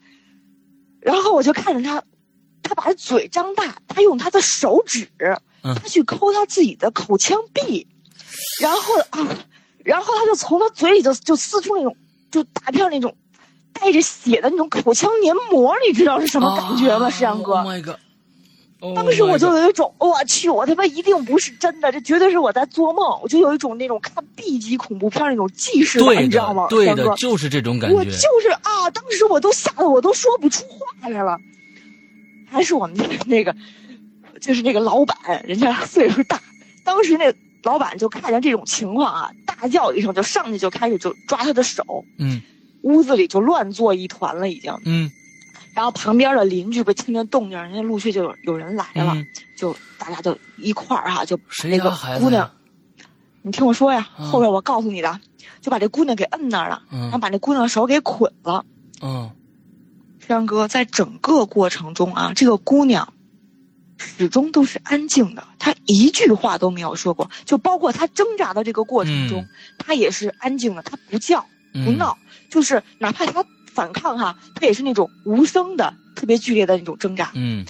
[1.00, 2.00] 然后我就看着他，
[2.62, 5.08] 他把嘴张大，他用他的手指，
[5.64, 7.86] 嗯他去抠他自己的口腔壁，
[8.60, 9.36] 然后啊，
[9.84, 11.96] 然后他就从他嘴里就就撕出那种
[12.30, 13.12] 就大片那种
[13.72, 17.96] 带着血的那种口腔黏膜，你知道是什么感觉吗，石阳哥？？Oh my god！
[18.96, 23.20] 当时我就有一种，我去，我他妈一定不是真的，这绝对是我在做梦。
[23.22, 26.70] 我就有一种那种看 B 级恐怖片那种既视感，你知道吗的，？
[26.70, 27.96] 对的，就是这种感觉。
[27.96, 30.64] 我就是啊，当时我都吓得我都说不出
[31.00, 31.38] 话来了。
[32.50, 33.54] 还是我们那那个，
[34.40, 36.40] 就是那个老板，人家岁数大，
[36.84, 37.32] 当时那
[37.62, 42.42] 老板就看见这种情况啊，大叫一声，就上去就开始就抓他的手，嗯
[42.82, 44.76] 屋子里就乱作一团了已经。
[44.84, 45.10] 嗯。
[45.74, 51.90] 然后旁边的邻居不听见动静，人家陆续就有有人来了，嗯，就大家就一块儿哈，就那个
[52.20, 52.50] 姑娘？，
[53.40, 54.26] 你听我说呀，嗯。
[54.26, 55.18] 后边我告诉你的，
[55.62, 58.66] 就把这姑娘给摁那儿了，然后嗯把那姑娘手给捆了。
[59.00, 59.30] 嗯。
[60.18, 63.14] 山哥在整个过程中啊，这个姑娘
[63.96, 69.48] 始终都是安静的，她一句话都没有说过，就包括她挣扎的这个过程中，嗯。
[69.78, 71.40] 她也是安静的，她不叫
[71.72, 72.18] 不嗯，闹，
[72.52, 77.32] 就是哪怕他反抗哈，他也是那种无声的、特别剧烈的那种挣扎。
[77.34, 77.64] 嗯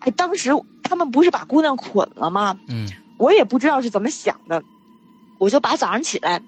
[0.00, 0.50] 哎，当时
[0.82, 2.58] 他们不是把姑娘捆了吗？
[2.68, 4.60] 嗯我也不知道是怎么想的，
[5.38, 6.42] 我就把早上起来，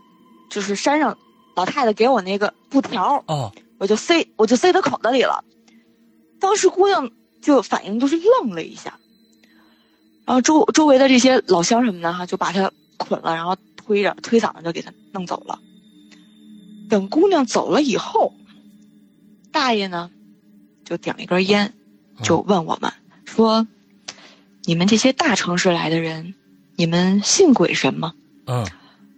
[0.50, 1.16] 就是山上
[1.54, 5.44] 老太太给我那个布条，哦我就塞我就塞她口袋里了。
[6.40, 7.08] 当时姑娘
[7.40, 8.98] 就反应就是愣了一下，
[10.26, 15.58] 然后周周围的这些老乡什么的哈，就把她捆了，然后推着推搡着就给她弄走了。
[16.88, 18.34] 等姑娘走了以后，
[19.50, 20.10] 大爷呢
[20.84, 21.74] 就点了一根烟，
[22.22, 22.92] 就问我们
[23.24, 23.66] 说
[24.64, 26.34] ：“你们这些大城市来的人，
[26.76, 28.14] 你们信鬼神吗
[28.46, 28.66] 嗯？”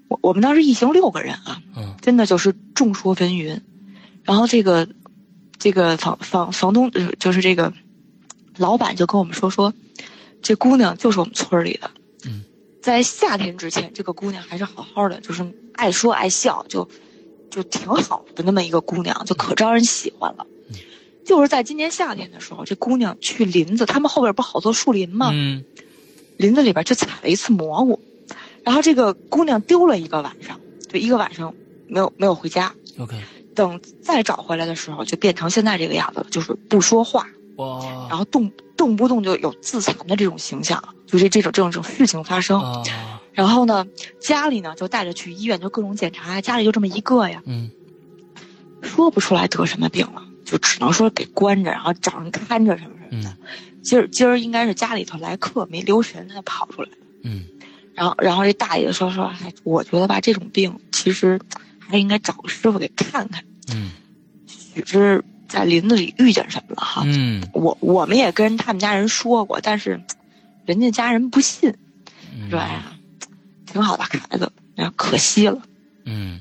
[0.09, 3.61] 我我们当时一行六个人啊，嗯真的就是众说纷纭。
[4.25, 4.89] 然后这个
[5.59, 7.73] 这个房房房东呃就是这个
[8.57, 9.75] 老板就跟我们说说，
[10.41, 11.91] 这姑娘就是我们村里的。
[12.25, 12.43] 嗯，
[12.81, 16.89] 在夏天之前，这个姑娘还是好好的，就是爱说爱笑，就
[17.51, 20.47] 就挺好的那么一个姑娘，就可招人喜欢了。
[20.71, 20.77] 嗯
[21.25, 25.29] 就是在今年夏天的时候，这姑娘去林子，他们后边不好多树林吗？
[25.35, 25.63] 嗯
[26.39, 28.01] 林子里边就采了一次蘑菇，
[28.65, 30.59] 然后这个姑娘丢了一个晚上，
[30.91, 31.53] 就一个晚上
[31.87, 32.75] 没有没有回家。
[32.99, 33.15] ，OK，
[33.55, 42.59] 等再找回来的时候，就变成现在这个样子了，就是不说话，哇然后动动不动就有自残的这种形象，就是这种这种这种事情发生。
[42.59, 42.83] 啊
[43.39, 43.87] 然后呢，
[44.19, 47.71] 家里呢就带着去医院，就各种检查，家里就这么一个呀，嗯
[48.83, 53.31] 说不出来得什么病了，就只能说给关着，然后找人看着什么什么的。
[53.31, 53.37] 嗯
[53.81, 56.97] 今儿今儿应该是家里头来客没留神，他跑出来了。
[57.23, 57.45] 嗯
[57.95, 61.39] 然后然后这大爷说说，哎，我觉得吧，这种病其实
[61.79, 63.93] 还是应该找个师傅给看看，嗯
[64.49, 67.03] 许是在林子里遇见什么了哈。
[67.07, 70.03] 嗯我我们也跟他们家人说过，但是
[70.67, 71.73] 人家家人不信，
[72.37, 72.98] 嗯，说哎呀，
[73.73, 75.61] 挺好的孩子，哎呀可惜了。
[76.05, 76.41] 嗯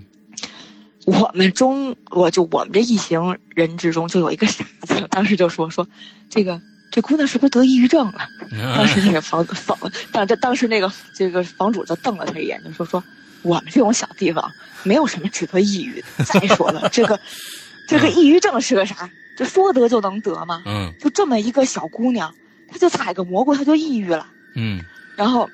[1.05, 5.87] 我们中，我就我们这一行人之中，就有一个傻子，当时就说说，
[6.29, 6.61] 这个
[6.91, 8.27] 这姑娘是不是得抑郁症了？
[8.75, 9.77] 当时那个房房
[10.11, 13.01] 当这当时那个这个房主就瞪了他一眼，就说说
[13.41, 14.51] 我们这种小地方
[14.83, 16.25] 没有什么值得抑郁的。
[16.25, 17.17] 再说了，这个
[17.87, 19.09] 这个抑郁症是个啥？
[19.37, 20.61] 这说得就能得吗？
[20.65, 22.33] 嗯就这么一个小姑娘，
[22.67, 24.27] 她就采个蘑菇，她就抑郁了。
[24.55, 24.83] 嗯
[25.15, 25.49] 然后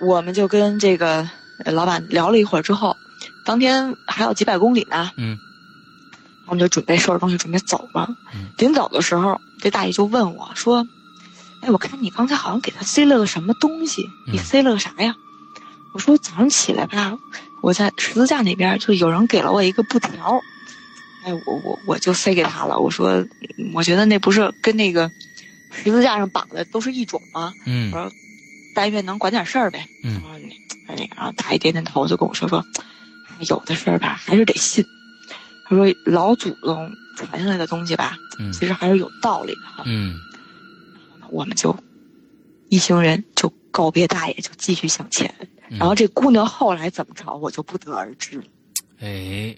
[0.00, 1.28] 我们就跟这个
[1.64, 2.96] 呃老板聊了一会儿之后，
[3.44, 5.38] 当天还有几百公里呢，嗯
[6.46, 8.48] 我们就准备收拾东西准备走了嗯。
[8.58, 10.86] 临走的时候，这大爷就问我说
[11.62, 15.14] ：“哎，我看你刚才好像给他塞了个什么东西，你嗯塞了个啥呀？”
[15.94, 17.16] 我说：“早上起来吧，
[17.62, 20.40] 我在十字架那边就有人给了我一个布条，
[21.24, 22.78] 哎，我我我就塞给他了。
[22.78, 23.12] 我说，
[23.58, 25.08] 嗯我觉得那不是跟那个
[25.70, 27.52] 十字架上绑的都是一种吗？
[27.66, 28.12] 嗯我说，
[28.80, 29.86] 但愿能管点事儿呗。
[30.04, 30.22] 嗯
[31.14, 32.64] 然后大爷点点头，就跟我说说，
[33.28, 34.82] 哎有的事儿吧还是得信。
[35.66, 39.82] 他说老祖宗传下来的东西吧，嗯其实还是有道理的哈。
[39.84, 40.14] 嗯
[41.28, 41.76] 我们就
[42.70, 45.32] 一行人就告别大爷，就继续向前。
[45.68, 48.44] 嗯然后这姑娘后来怎么着，我就不得而知了。
[49.00, 49.54] 哎，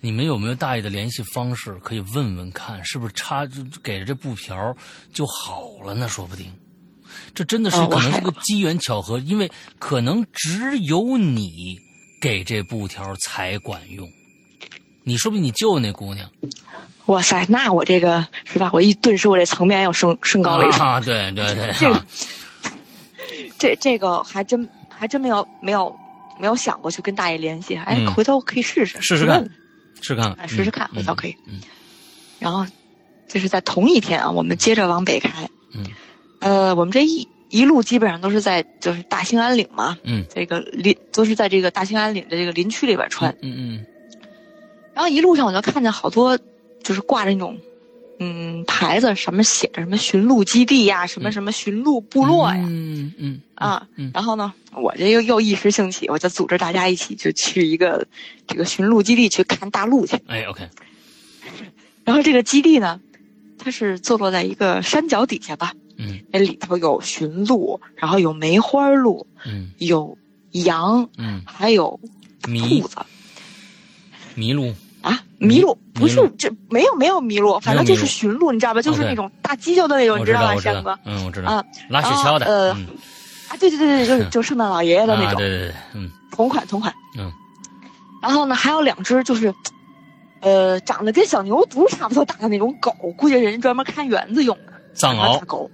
[0.00, 1.74] 你们有没有大爷的联系方式？
[1.82, 4.76] 可以问问看，是不是插就给了这布条
[5.14, 6.06] 就好了呢？
[6.08, 6.52] 说不定，
[7.38, 11.78] 这真的是可能是个机缘巧合，因为可能只有你
[12.20, 14.10] 给这布条才管用。
[15.04, 16.28] 你说不定你救那姑娘
[17.06, 18.70] 哇塞，那我这个是吧？
[18.72, 20.84] 我一顿时我这层面要升升高了一层。
[20.84, 20.98] 啊！
[20.98, 22.02] 对对对，这
[23.56, 25.96] 这这个还真还真没有没有
[26.40, 27.76] 没有想过去跟大爷联系。
[27.76, 29.50] 哎，嗯回头可以试试试试看问问
[30.02, 31.36] 试看试试看，嗯回头可以。
[31.46, 31.60] 嗯
[32.40, 32.66] 然后
[33.28, 35.48] 这是在同一天啊，我们接着往北开。
[35.72, 35.86] 嗯，
[36.40, 43.34] 呃，我们这一一路基本上都是在就是大兴安岭嘛，嗯，这个林都是在这个大兴安岭的这个林区里边穿。
[43.42, 43.86] 嗯嗯
[44.94, 46.36] 然后一路上我就看见好多
[46.82, 47.56] 就是挂着那种
[48.18, 52.64] 嗯牌子，什么写着什么巡路基地呀，什么什么巡路部落呀。
[52.66, 58.06] 嗯嗯啊，嗯然后呢，我这又又一时兴起，我就组织大家一起就去一个
[58.46, 60.18] 这个巡路基地去看大鹿去。
[60.26, 60.68] 哎，OK，
[62.04, 63.00] 然后这个基地呢，
[63.56, 70.16] 它是坐落在一个山脚底下吧，嗯那里头有驯鹿，然后有梅花鹿，嗯有
[70.52, 71.98] 羊，嗯，还有
[72.42, 72.96] 兔子
[74.36, 74.72] 麋鹿，
[75.02, 78.80] 啊，麋鹿不是这没有没有麋鹿，反正就是驯鹿，你知道吧？
[78.80, 82.86] 就是那种大犄角的那种，你知道吧，山哥，嗯我知道啊，拉雪橇的，呃嗯
[83.48, 86.94] 啊，对对对对，就是就圣诞老爷爷的那啊，种对对对，嗯同款同款。
[87.18, 87.32] 嗯
[88.20, 89.54] 然后呢，还有两只就是，
[90.40, 94.72] 呃，长得跟小牛犊差不多大的那种狗，估计人家专门看园子用的。
[94.92, 95.70] 藏獒大狗，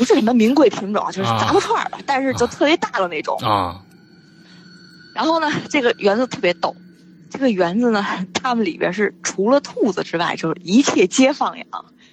[0.00, 3.36] 不是什么名贵品种，就是啊杂不串儿的，但是就特别大的那种。
[3.42, 3.78] 啊，
[5.14, 6.74] 然后呢，这个园子特别逗，
[7.30, 11.66] 这个园子呢， 他们里边是除了兔子之外，就是一切皆放养，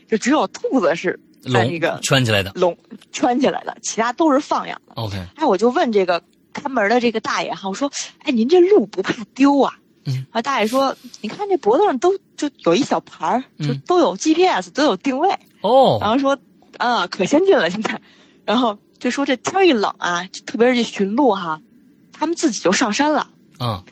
[0.09, 2.77] 就只有兔子是在笼那个圈起来的笼
[3.13, 4.93] 圈起来的，其他都是放养的。
[4.95, 6.21] ，OK，哎，我就问这个
[6.51, 9.73] 看门的这个大爷哈，我说，哎，您这鹿不怕丢啊？
[10.05, 15.29] 嗯，啊，大爷说，你看这脖子上都就有一小牌儿，就嗯都有 GPS，都有定位。
[15.61, 16.37] 哦然哦，后说，
[16.77, 17.99] 啊，可先进了现在。
[18.45, 21.59] 然后就说这天一冷啊，特别是这驯鹿哈，
[22.13, 23.27] 他们自己就上山了，
[23.59, 23.83] 嗯，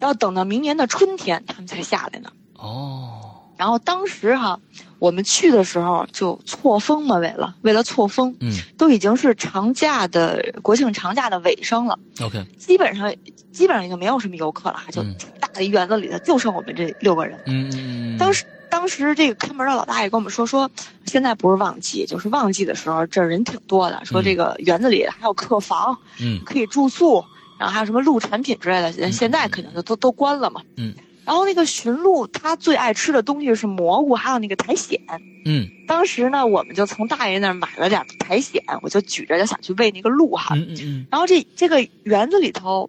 [0.00, 2.30] 要等到明年的春天他们才下来呢。
[2.54, 3.20] 哦，
[3.56, 4.58] 然后当时哈，
[4.98, 11.98] 我们去的时候就错峰嘛，为了为了错峰，嗯都已经是长假的国庆长假的尾声了。
[12.22, 13.14] ，OK，基本上
[13.52, 15.02] 基本上已经没有什么游客了，就
[15.38, 17.38] 大的一园子里头就剩我们这六个人。
[17.46, 20.70] 嗯嗯嗯，当时当时这个看门的老大爷跟我们说说，
[21.06, 27.24] 现在不是旺季，就是旺季的时候这儿人挺多的，说这个园子里还有客房嗯可以住宿，
[27.58, 30.60] 然后还有什么鹿产品之类的，现在肯定就都都关了嘛。
[30.76, 30.94] 嗯。
[31.24, 34.98] 然后那个驯鹿，它最爱吃的东西是蘑菇，还有那个苔藓。
[35.44, 40.54] 嗯当时呢，我们就从大爷那儿买了点苔藓，我就举着就想去喂那个鹿哈。
[40.54, 42.88] 嗯嗯嗯然后这这个园子里头，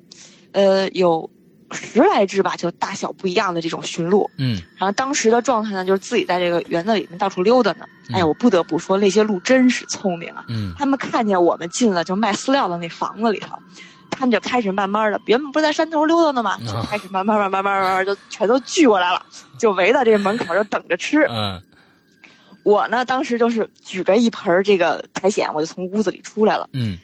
[0.54, 1.30] 呃，有
[1.72, 4.30] 十来只吧，就大小不一样的这种驯鹿。
[4.38, 7.86] 嗯，然后当时的状态呢，就是自己在这个园子里面到处溜达呢。
[8.12, 10.44] 哎呀，我不得不说那些鹿真是聪明啊。
[10.48, 13.56] 嗯，他们看见我们进了就卖饲料的那房子里头，
[14.10, 19.24] 他们就开始慢慢的，别，不是在山头溜达呢嘛，就开始慢慢慢慢慢慢就全都聚过来了，
[19.60, 21.26] 就围到这门口就等着吃。
[21.30, 21.62] 嗯，
[22.64, 26.68] 我呢，当时就是举着一盆这个苔藓，我就从屋子里出来了。
[26.74, 26.98] 嗯。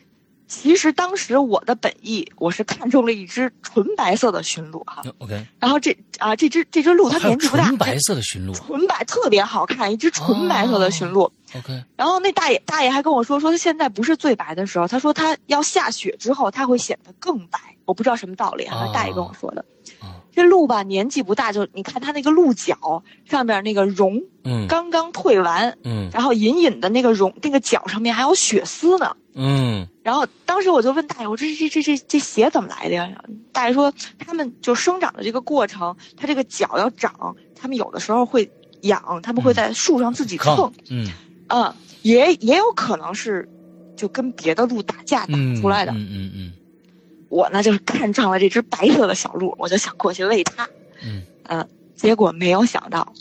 [0.48, 5.04] 其实当时我的本意，我是看中了一只纯白色的驯鹿哈。
[5.18, 11.32] ，OK，然后这啊，这只这只鹿它年纪不大，纯白色的驯鹿纯白特别好看，一只纯白色的驯鹿。
[11.56, 17.60] ，OK，然后那大爷大爷还跟我说，说他现在不是最白的时候，他说他要下雪之后，它会显得更白。
[17.86, 19.66] 我不知道什么道理啊，哦大爷跟我说的。
[20.02, 29.16] 哦这鹿吧年纪不大，就你看它那个鹿角上面那个绒嗯刚刚退完，嗯然后隐隐的那个绒那个角上面还有血丝呢。
[29.34, 33.10] 嗯然后当时我就问大爷，我这这这这这鞋怎么来的呀？
[33.52, 38.48] 大爷说他们就生长的这个过程，它这个脚要长，他们有的时候会
[38.82, 41.08] 痒，他们会在树上自己蹭抗，，嗯
[41.48, 43.50] 啊、也也有可能是
[43.98, 45.92] 就跟别的鹿打架打嗯出来的。
[45.94, 46.54] 嗯嗯嗯
[47.30, 50.70] 我呢就是看上了这只白色的小鹿，我就想过去喂它，
[51.04, 53.12] 嗯呃，结果没有想到，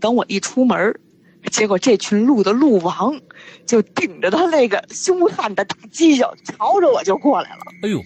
[0.00, 0.98] 等我一出门
[1.50, 3.20] 结果这群鹿的鹿王
[3.66, 7.60] 就顶着他那个凶悍的大犄角，朝着我就过来了。
[7.82, 8.00] 哎呦，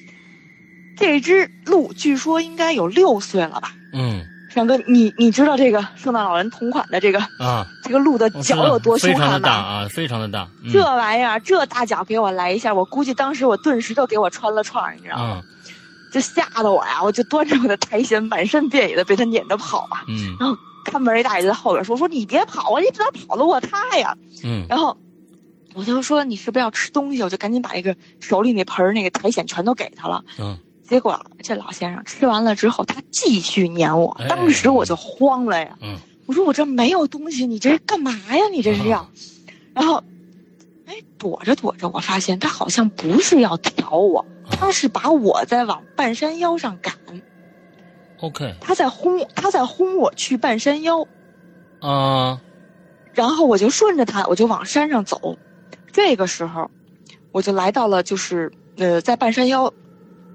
[0.97, 3.73] 这只鹿据说应该有六岁了吧？
[3.93, 9.49] 嗯 frank 哥，你你知道这个圣诞老人同款的这个啊，这个鹿的脚有多非常的凶悍吗？
[9.49, 15.23] 大啊，非常的大，嗯这玩意儿，这大脚给我来一下，我估计当时我顿时就给我穿了创，你知道吗？
[15.25, 15.43] 啊
[16.13, 20.03] 就吓得我呀，我就端着我的苔藓，满山遍野的被他撵着跑啊。
[20.09, 24.97] 嗯然后看门一大爷就在后边说：“说你别跑啊，你怎么跑得过他呀嗯？”然后
[25.77, 30.25] 我就说：“你是不是要吃东西？”我就赶紧把一个手里那盆儿那个苔藓全都给他了。
[30.39, 30.59] 嗯
[30.89, 35.77] 结果这老先生吃完了之后，他继续撵我哎，当时我就慌了呀。
[35.83, 35.97] 嗯
[36.27, 38.45] 我说我这没有东西，你这是干嘛呀？
[38.53, 39.01] 你这是要？
[39.01, 39.11] 啊
[39.75, 40.03] 然后，
[40.87, 46.95] 哎，躲着躲着，我发现他好像不是要挑我，他是把我在往半山腰上赶
[48.21, 51.07] ，，OK 他在轰，他在轰我去半山腰。
[51.81, 52.41] 啊，
[53.13, 55.37] 然后我就顺着他，我就往山上走。
[55.97, 56.71] 这个时候，
[57.33, 59.73] 我就来到了，就是呃，在半山腰，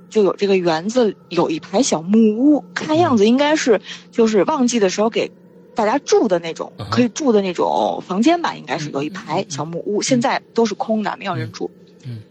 [0.09, 3.79] 就有这个园子有一排小木屋，看样子应该是
[4.11, 5.31] 就是旺季的时候给
[5.75, 11.69] 大家住的那种可以住的那种房间吧，应该是有一排小木屋，现在都是空的，没有人住。
[12.05, 12.21] 嗯，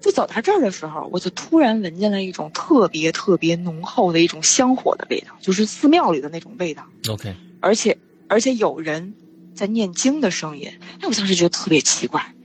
[0.00, 9.12] 就走到这儿的时候，我就突然闻见了一种特别特别浓厚的一种香火的味道，就是寺庙里的那种味道，OK，而且而且有人
[9.56, 10.70] 在念经的声音。
[11.00, 12.35] 哎，我当时觉得特别奇怪，嗯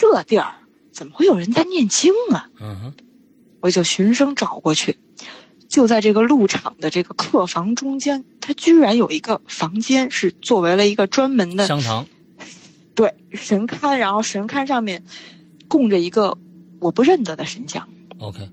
[0.00, 0.54] 这地儿
[0.90, 2.48] 怎么会有人在念经啊？
[2.58, 2.94] 嗯哼，
[3.60, 4.98] 我就循声找过去，
[5.68, 12.06] 就在这个路场的这个客房中间，它居然有一个房间是作为了一个专门的香堂，
[12.96, 15.04] 对神龛，然后神龛上面
[15.68, 16.38] 供着一个
[16.78, 17.86] 我不认得的神像。
[18.18, 18.48] OK，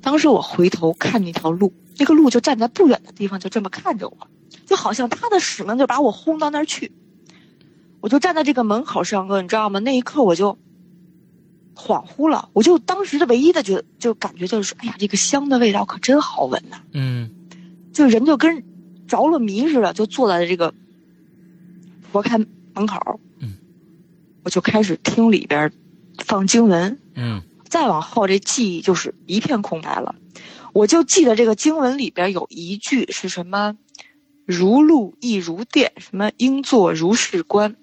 [0.00, 4.16] 当时我回头看那条路，那个路就站在不远的地方，就这么看着我，
[4.64, 6.92] 就好像他的使命就把我轰到那儿去。
[8.02, 9.78] 我就站在这个门口上，哥，你知道吗？
[9.78, 10.58] 那一刻我就
[11.74, 17.30] 恍惚了，我就当时的唯一的觉得就感觉就是说，哎呀，这个香的味道可真好闻呐、嗯
[17.94, 18.64] 就人就跟
[19.06, 20.74] 着了迷似的，就坐在这个
[22.10, 23.20] 佛龛门口。
[23.38, 23.54] 嗯，
[24.42, 25.70] 我就开始听里边
[26.18, 30.14] 放经文，嗯再往后这记忆就是一片空白了。
[30.72, 33.76] 我就记得这个经文里边有一句是什么
[34.44, 37.76] “如露亦如电”，什么“应作如是观”。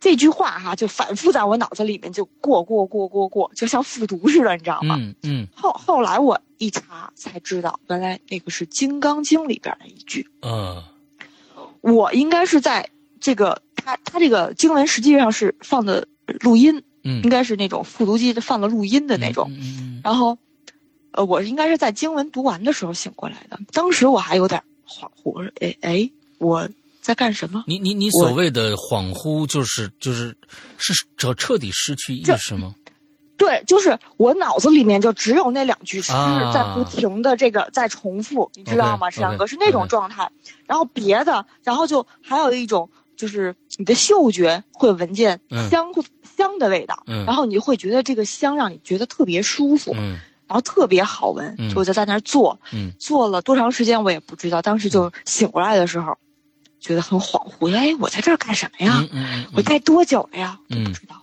[0.00, 4.96] 这句话哈、就反复在我脑子里面就过过过过过，就像复读似的，你知道吗？
[4.98, 10.28] 嗯嗯后后来我一查才知道，原来那个是《金刚经》里边的一句。
[10.42, 10.82] 嗯
[11.80, 12.88] 我应该是在
[13.20, 16.06] 这个他他这个经文实际上是放的
[16.40, 19.50] 录音，嗯应该是那种复读机放的录音的那种。
[19.50, 20.38] 嗯嗯然后，
[21.10, 23.58] 呃，我应该是在经文读完的时候醒过来的。
[23.72, 26.68] 当时我还有点恍惚，我说：“哎哎，我
[27.00, 30.36] 在干什么？”你你你所谓的恍惚，就是就是
[30.78, 32.74] 是彻彻底失去意识吗？
[33.36, 36.52] 对，就是我脑子里面就只有那两句诗啊。
[36.52, 39.08] 在不停的这个在重复，你知道吗？
[39.10, 40.28] 石阳哥是那种状态。
[40.66, 45.70] 然后别的，然后就还有一种就是你的嗅觉会闻见嗯。
[45.70, 45.86] 香、
[46.36, 47.24] 香的味道，嗯。
[47.26, 50.18] 然后你会觉得这个香让你觉得特别舒服，嗯
[50.48, 56.16] 然后特别好闻，嗯就我就在那儿坐，嗯坐了多长时间我也不知道，当时就醒过来的时候，
[56.80, 59.04] 觉得很恍惚，哎，我在这儿干什么呀？
[59.54, 60.58] 我待多久了呀？
[60.70, 61.16] 嗯不知道。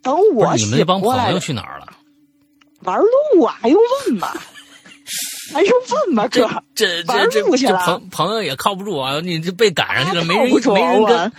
[0.00, 1.86] 等我你们那帮醒过来朋友去哪儿了？
[2.82, 2.96] 玩
[3.34, 4.28] 路啊，还用问吗？
[5.52, 6.48] 还用问吗，哥？
[6.74, 9.18] 这玩这这这路去了朋朋友也靠不住啊！
[9.20, 11.32] 你这被赶上去了，没人没人跟。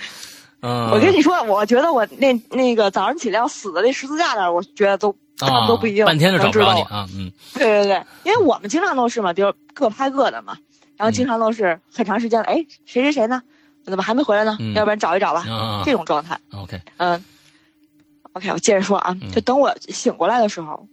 [0.61, 6.51] 嗯，我跟你说，我觉得我那那个早上起来要死的那十字架那儿，我觉得都他们都不一定啊、半天就找。
[6.51, 7.07] 不着你啊！
[7.15, 10.57] 嗯对对对，因为我们经常都是嘛，比如各拍各的嘛，
[10.97, 13.41] 然后经常都是很长时间了，哎，谁谁谁呢？
[13.85, 14.57] 怎么还没回来呢？
[14.59, 16.39] 嗯要不然找一找吧，啊这种状态。
[16.51, 17.23] ，OK，嗯
[18.33, 20.87] ，OK，我接着说啊嗯，就等我醒过来的时候，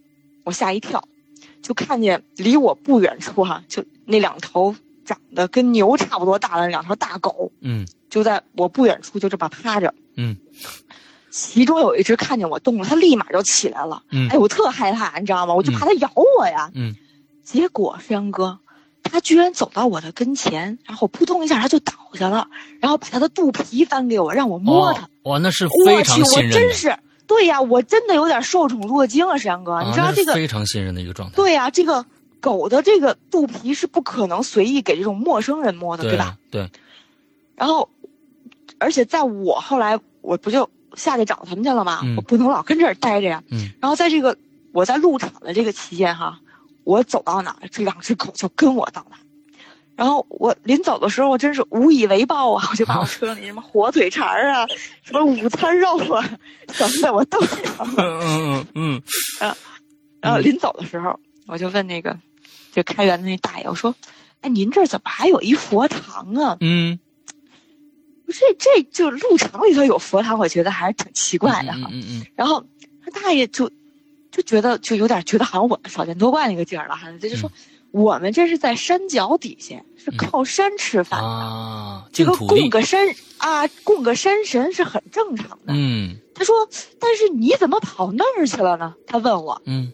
[0.45, 1.03] 我吓一跳，
[1.61, 4.73] 就看见离我不远处哈、就那两头
[5.05, 9.93] 长得跟牛差不多大的两条大狗，嗯就在我不远处就这么趴着。
[10.15, 10.35] 嗯
[11.39, 14.01] 其中有一只看见我动了，它立马就起来了。
[14.09, 15.53] 嗯哎，我特害怕，你知道吗？
[15.53, 16.71] 我就怕它咬我呀。
[16.73, 16.95] 嗯
[17.43, 18.57] 结果山哥，
[19.03, 22.47] 他居然走到我的跟前，然后扑通一下它就倒下了，
[22.81, 25.03] 然后把它的肚皮翻给我，让我摸他。
[25.03, 30.33] 哦，哇，那是我非去，我常信任我，真是对呀，我真的有点受宠若惊啊，山哥，啊你知道这个？
[30.33, 32.03] 非常信任的一个状态，对呀，这个
[32.41, 36.35] 狗的这个肚皮是不可能随意给这种陌生人摸的，对吧？？
[36.51, 36.69] 对，
[37.55, 37.87] 然后，
[38.77, 42.01] 而且在我后来，我不就下去找他们去了嘛？
[42.03, 43.41] 嗯我不能老跟这儿待着呀。
[43.51, 44.37] 嗯然后在这个
[44.73, 46.37] 我在路场的这个期间哈，
[46.83, 49.19] 我走到哪儿，这两只狗就跟我到哪儿。
[49.95, 52.67] 然后我临走的时候，我真是无以为报啊！
[52.69, 54.63] 我就把我车里什么火腿肠啊、
[55.01, 56.21] 什么午餐肉啊
[56.71, 57.95] 什么的，我都给他们。
[57.97, 59.01] 嗯嗯
[59.39, 59.55] 嗯
[60.21, 62.15] 然后临走的时候，我就问那个
[62.71, 63.95] 就开园的那大爷，我说
[64.41, 66.99] ：“哎，您这怎么还有一佛堂啊？”嗯
[68.27, 71.89] 不是，这就路场里头有佛堂，我觉得还是挺奇怪的哈。
[71.91, 72.61] 嗯嗯然后
[73.01, 73.71] 他大爷就
[74.31, 77.49] 就觉得就有点觉得好像我们少见多怪那个劲儿了哈，他就说、
[77.91, 83.07] 我们这是在山脚底下，是靠山吃嗯饭的，啊，这个供，个山
[83.37, 85.67] 啊，供个山神是很正常的。
[85.69, 86.53] 嗯他说，
[86.99, 88.93] 但是你怎么跑那儿去了呢？
[89.07, 89.93] 他问我，嗯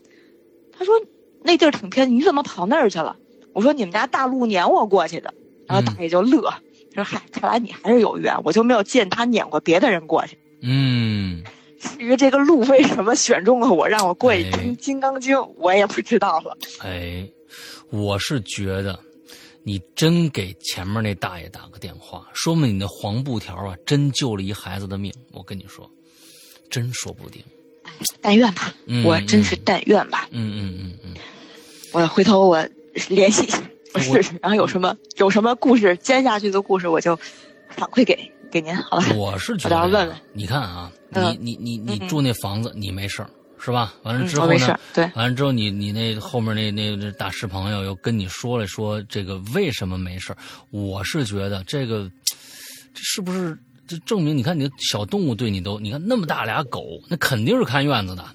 [0.76, 0.96] 他说
[1.44, 3.16] 那地儿挺偏，你怎么跑那儿去了？
[3.54, 5.32] 我说你们家大路撵我过去的，
[5.68, 6.52] 然后大爷就乐。
[6.94, 10.38] 说嗨，看来你还是有缘，我就没有见他撵过别的人过去。
[10.62, 11.44] 嗯，
[11.80, 16.58] 至于这个路为什么选中了我，让我过去哎听《金刚经》，我也不知道了。
[16.82, 17.28] 哎，
[17.90, 19.00] 我是觉得。
[19.66, 25.10] 你真给前面那大爷打个电话，说明你那黄布条啊，真救了一孩子的命。
[25.32, 25.90] 我跟你说，
[26.70, 27.42] 真说不定。
[28.20, 30.28] 但愿吧，嗯我真是但愿吧。
[30.32, 31.14] 嗯嗯嗯嗯，
[31.94, 32.62] 我回头我
[33.08, 33.58] 联系一下。
[34.00, 37.16] 是是，然后有什么有什么故事接下去的故事，我就
[37.70, 39.06] 反馈给给您，好吧？
[39.16, 43.30] 我是觉得，问问你看啊，你嗯你你你住那房子，你没事儿
[43.60, 43.94] 是吧？
[44.04, 50.38] 完了嗯之后呢对，完了之后你你那后面那那那大师朋友又跟你说了说这个为什么没事儿
[50.70, 52.10] 我是觉得这个
[52.94, 58.26] 这是不是这证明你看你的小动物对你都你看那么大俩狗，那肯定是看院子的，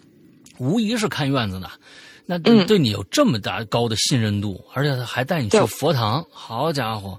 [0.59, 1.71] 无疑是看院子的。
[2.31, 2.67] 那嗯。
[2.67, 7.19] 对你有这么大高的信任度，而且他还带你去佛堂，好家伙，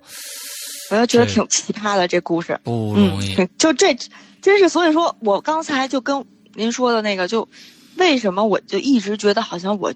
[0.92, 2.58] 我就觉得挺奇葩的这故事。
[2.64, 2.94] 不。
[2.94, 3.34] 容易。
[3.34, 3.98] 嗯，就这，
[4.40, 7.48] 真是所以说我刚才就跟您说的那个，就
[7.98, 9.92] 为什么我就一直觉得好像我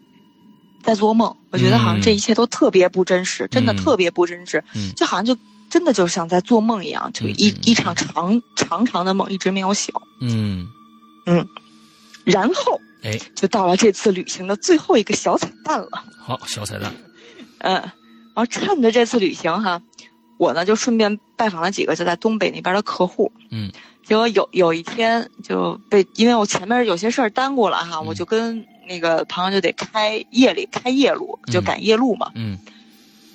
[0.81, 3.77] 在做梦，我觉得好像这一切都特别不真实，真的嗯。
[3.77, 4.91] 特别不真实，嗯。
[4.95, 5.37] 就好像就
[5.69, 10.67] 真的就像在做梦一样，就一、一场长长长的梦一直没有醒，嗯。
[11.25, 11.47] 嗯，
[12.25, 16.03] 然后哎，就到了这次旅行的最后一个小彩蛋了。
[16.17, 16.93] 好，小彩蛋。
[17.59, 17.91] 嗯，然
[18.35, 19.81] 后趁着这次旅行哈，
[20.37, 23.31] 我呢就顺便拜访了几个就在东北那边的客户。
[23.51, 23.71] 嗯，
[24.05, 32.31] 结果有有一天就被因为我前面有些事儿耽误了哈，嗯我就跟那个朋友就得开夜里开夜路，就嗯赶夜路嘛。
[32.35, 32.57] 嗯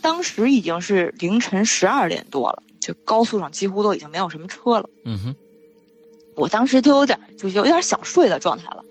[0.00, 4.88] 当时已经是凌晨十二点多了，就高速上几乎都已经没有什么车了。
[5.04, 5.36] 嗯哼，
[6.36, 8.84] 我当时就有点就是有点想睡的状态了。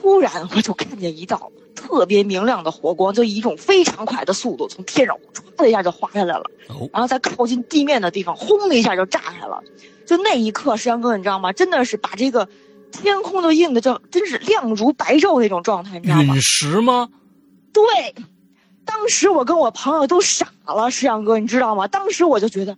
[0.00, 9.62] 突然我就看见一道特别明亮的火光，就以一种非常快的速度从天上唰的一下就滑下来了，哦，然后在靠近地面的地方轰的一下就炸开了。
[10.06, 11.52] 就那一刻，石阳哥，你知道吗？
[11.52, 12.48] 真的是把这个
[12.92, 16.40] 天空都映的就真是亮如白昼那种状态，你知道吗陨？
[16.40, 17.08] 石吗？
[17.72, 18.14] 对，
[18.84, 21.86] 当时我跟我朋友都傻了，石阳哥，你知道吗？
[21.88, 22.76] 当时我就觉得，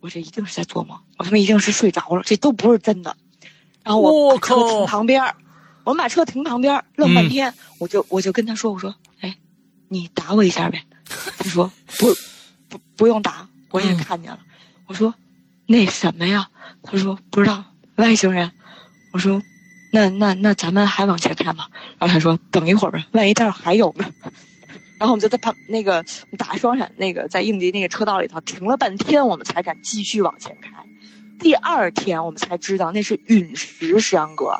[0.00, 3.16] 我这一定是在做梦，我他妈一定是睡着了，这都不是真的。
[3.82, 5.34] 然后我靠停旁边儿
[5.86, 9.36] 我们把车停旁边，愣半嗯天，我就我就跟他说，我说，哎，
[9.88, 10.82] 你打我一下呗。
[11.38, 12.12] 他说不
[12.68, 14.40] 不不用打，我也嗯看见了。
[14.86, 15.14] 我说
[15.64, 16.50] 那什么呀？
[16.82, 17.64] 他说不知道，
[17.94, 18.50] 外星人。
[19.12, 19.40] 我说
[19.92, 21.68] 那那那咱们还往前开吗？
[22.00, 24.12] 然后他说等一会儿吧，万一待会儿还有呢。
[24.98, 26.04] 然后我们就在旁那个
[26.36, 30.70] 打双闪那个在应急那个车道里头停了半天，我们才敢继续往前开。
[31.38, 34.58] 第二天我们才知道那是陨石，石阳哥。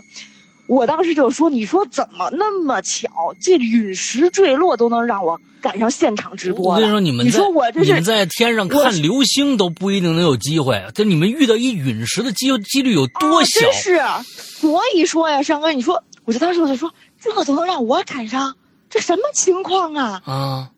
[0.68, 3.08] 我当时就说：“你说怎么那么巧，
[3.40, 6.80] 这陨石坠落都能让我赶上现场直播的？
[6.80, 13.60] 我跟你说，你们你说我这是你们在天上看流星都不一定能有机会，这你们遇到一陨石的机几率有多啊小？
[13.60, 18.56] 真是，所以说呀，山哥，你说，我就当时我就说，这都能让我赶上，
[18.90, 20.22] 这什么情况啊？
[20.24, 20.70] 啊，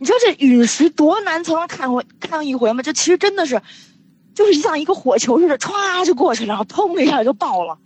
[0.00, 2.82] 你知道这陨石多难才能看过看上一回吗？
[2.82, 3.62] 这其实真的是，
[4.34, 7.78] 就是像一个火球似的，歘就过去了，然后砰的一下就爆了。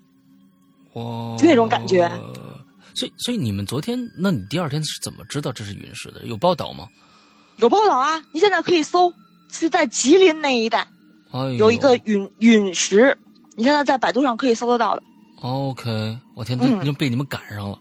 [0.94, 2.10] 我就那种感觉。
[2.94, 6.24] 所以，所以你们昨天，那你第二天是怎么知道这是陨石的？
[6.24, 6.88] 有报道吗？
[7.56, 9.12] 有报道啊，你现在可以搜，
[9.52, 10.86] 是在吉林那一带
[11.32, 13.18] 哎呦有一个陨陨石，
[13.56, 15.02] 你现在在百度上可以搜得到的
[15.40, 17.78] OK，我天，嗯那就被你们赶上了。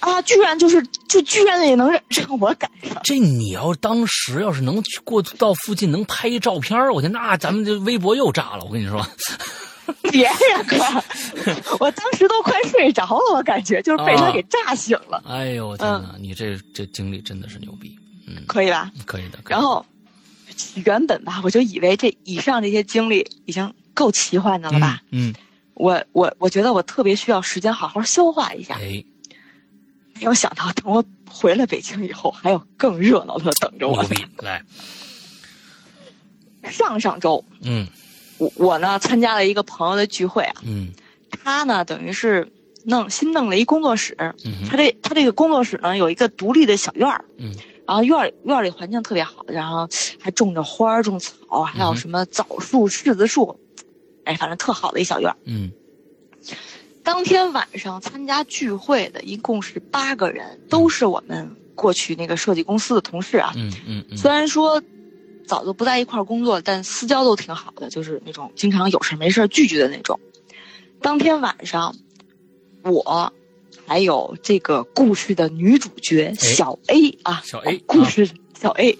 [0.00, 3.00] 啊，居然就是就居然也能让让我赶上。
[3.04, 8.64] 这你要当时要是能去过到附近能拍一照片我天，那咱们这微博又炸了。
[8.64, 9.06] 我跟你说，
[10.10, 10.32] 别呀
[10.66, 10.76] 哥，
[11.80, 18.90] 我当时都快睡着了，我感觉就是被他啊给炸醒了，哎呦我天哪，你这这经历真的是牛逼，嗯，可以吧？
[19.06, 19.38] 可以的。
[19.38, 19.84] 可以的然后
[20.84, 25.02] 原本吧，我就以为这以上这些经历已经够奇幻的了吧？
[25.10, 25.34] 嗯，
[25.74, 29.04] 我我我觉得我特别需要时间好好消化一下嗯，哎，
[30.14, 34.08] 没有想到等我回了北京以后，还有更热闹的等着我牛。
[34.10, 34.62] 逼，来，
[36.70, 37.86] 上上周，嗯
[38.42, 40.88] 我我呢参加了一个朋友的聚会啊，嗯。
[41.30, 42.46] 他呢等于是
[42.84, 47.54] 弄新弄了一工作室，嗯他这他这个工作室呢有一个独立的小院儿，嗯。
[47.86, 49.88] 然后院儿院儿里环境特别好，然后
[50.20, 53.58] 还种着花儿种草，还有什么枣树、柿子树，
[54.24, 55.36] 哎，反正特好的一小院儿。
[55.44, 55.70] 嗯。
[57.02, 63.52] 当天晚上参加聚会的一共是八个人，都是我们过去那个设计公司的同事啊。
[63.56, 64.80] 嗯嗯嗯，虽然说
[65.46, 70.18] 早就不在一块儿工作，但私交都挺好的，就是那种经常有事没事聚聚的那种。
[71.00, 71.94] 当天晚上，
[72.84, 73.32] 我
[73.86, 78.98] 还有这个故事的女主角小 A 啊，小 A，哦故事小 A，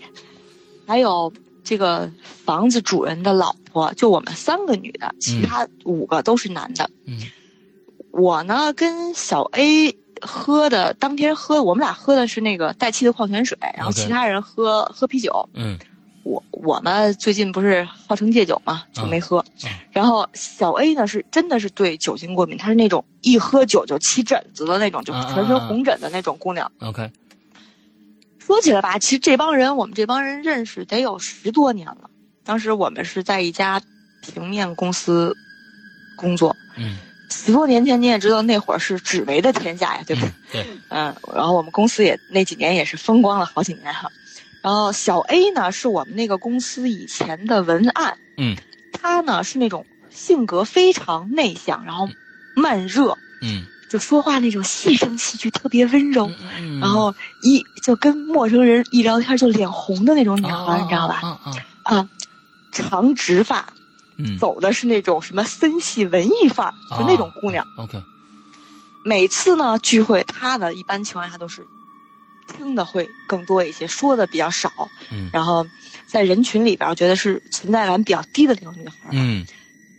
[0.86, 1.32] 还有
[1.62, 2.11] 这个
[2.45, 6.90] 房子主人的老婆，就我们三个女的，其他五个都是男的。
[7.07, 7.20] 嗯
[8.11, 15.49] 我呢跟小 A 喝的当天喝，我们俩喝的是那个带气的矿泉水，然后其他人喝喝啤酒。
[15.55, 15.78] 嗯
[16.25, 19.45] 我我呢最近不是号称戒酒嘛，就没喝。
[19.64, 26.70] 嗯然后小 A 呢是真的是对酒精过敏，她是那种一喝酒就起疹子的那种，就全身红疹的那种姑娘。
[26.81, 27.11] ，OK，
[28.39, 32.09] 说起来吧，其实这帮人，我们这帮人认识得有十多年了。
[32.43, 33.81] 当时我们是在一家
[34.23, 35.37] 平面公司
[36.16, 36.97] 工作，嗯
[37.31, 40.29] 十多年前你也知道，那会儿是纸媒的天下呀，对不对？
[40.29, 44.11] 嗯，对，嗯，然后我们公司也那几年也是风光了好几年哈。
[44.63, 48.57] 然后小 A 呢是我们那个公司以前的文案，嗯
[48.93, 52.09] 他呢是那种性格非常内向，然后
[52.55, 56.31] 慢热，嗯就说话那种细声细句，特别温柔。
[56.59, 61.21] 嗯，然后一就跟陌生人一聊天就脸红的那种女孩，你知道吧？
[61.23, 61.41] 啊
[61.83, 62.09] 啊，啊，
[62.73, 63.67] 长直发，
[64.17, 67.67] 嗯走的是那种什么森系文艺范儿，就那种姑娘。
[67.77, 68.01] ，OK，
[69.05, 71.67] 每次呢聚会，她呢一般情况下都是
[72.53, 74.71] 听的会更多一些，说的比较少。
[75.11, 75.67] 嗯然后
[76.07, 78.97] 在人群里边，我觉得是存在感比较低的那种女孩。
[79.13, 79.45] 嗯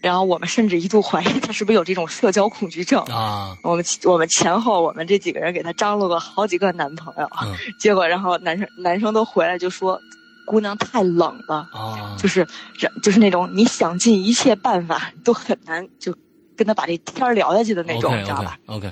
[0.02, 3.02] 然后我们甚至一度怀疑她是不是有这种社交恐惧症。
[3.06, 9.98] 啊，我们我们前后我们这几个人给她张罗过好几个男朋友，嗯结果然后男生男生都回来就说，
[10.46, 11.70] 姑娘太冷了。
[11.72, 12.46] 啊，就是
[12.78, 16.14] 人就是那种你想尽一切办法都很难就
[16.58, 18.92] 跟他把这天儿聊下去的那种你知道吧 OK，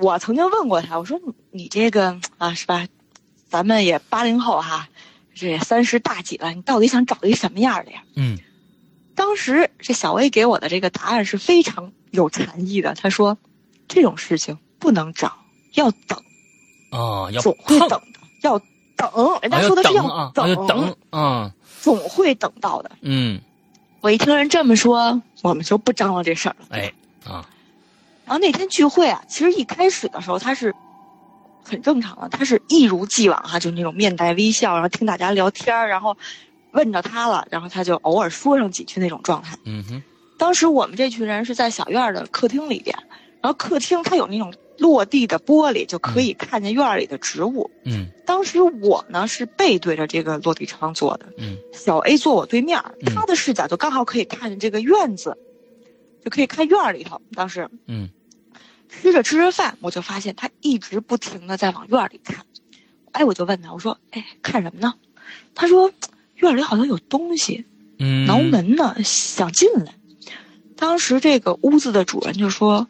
[0.00, 2.86] 我曾经问过他，我说你你这个啊是吧？
[3.48, 4.88] 咱们也八零后哈，
[5.34, 8.02] 这也三十大几了，你到底想找一什么样的呀？
[8.14, 8.38] 嗯
[9.16, 13.36] 当时这小 A 给我的这个答案是非常有禅意的，他说
[13.88, 15.36] 这种事情不能找，
[15.74, 16.22] 要等，
[16.90, 18.56] 啊，要总会等的，要
[18.96, 19.10] 等。
[19.42, 22.92] 人啊家说的是等啊，等，要等啊，总会等到的。
[23.00, 23.40] 嗯，
[24.00, 26.66] 我一听人这么说，我们就不张罗这事儿了。
[26.70, 26.92] 哎
[27.26, 27.44] 啊，
[28.28, 30.74] 然后那天聚会啊，其实一开始的时候他是
[31.64, 36.14] 很正常的，他是一如既往哈、就那种面带微笑，然后听大家聊天儿，然后
[36.72, 39.56] 问着他了，然后他就偶尔说上几句那种状态。
[39.64, 40.02] 嗯哼，
[40.36, 42.94] 当时我们这群人是在小院儿的客厅里边，
[43.40, 47.70] 然后客厅它有那种落地的玻璃，就可以看见院儿里的植物。
[47.86, 55.34] 嗯当时我呢是背对着这个落地窗坐的，嗯小 A 坐我对面他的视角就刚好可以看见这个院子，
[56.22, 57.20] 就可以看院儿里头。
[57.34, 58.08] 当时嗯
[58.88, 62.44] 吃着吃着饭，我就发现他一直不停的在往院里看。
[63.12, 64.94] 哎，我就问他，我说：“哎，看什么呢？”
[65.54, 65.92] 他说
[66.36, 67.64] ：“院里好像有东西，
[67.98, 69.94] 嗯，挠门呢，想进来。”
[70.76, 72.86] 当时这个屋子的主人就说：“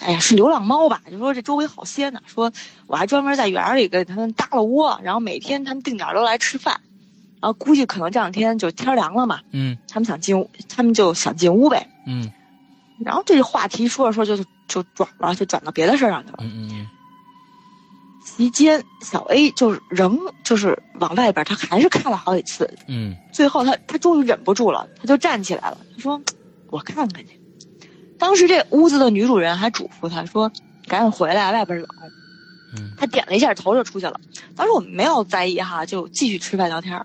[0.00, 1.02] 哎呀，是流浪猫吧？
[1.10, 2.20] 就说这周围好些呢。
[2.26, 2.52] 说
[2.86, 6.80] 我还专门在园里给他们搭了窝，然后每天他们定点都来吃饭。
[7.40, 11.88] 然后估计可能这两天就天凉了嘛，嗯他们想进屋，他们就想进屋呗。
[12.06, 12.32] 嗯
[13.04, 16.38] 然后这个话题说着说着就就转了，就转到别的事儿上去了。
[16.40, 16.88] 嗯嗯
[18.24, 22.68] 期间，小 A 就是仍就是往外边，他还是看了好几次。
[22.88, 25.78] 嗯最后他他终于忍不住了，他就站起来了。
[25.94, 26.20] 他说
[26.70, 27.38] ：“我看看去。”
[28.18, 30.50] 当时这屋子的女主人还嘱咐他说
[30.88, 31.86] ：“赶紧回来，外边冷。”
[32.76, 34.18] 嗯他点了一下头就出去了。
[34.56, 36.98] 当时我们没有在意哈，就继续吃饭聊天。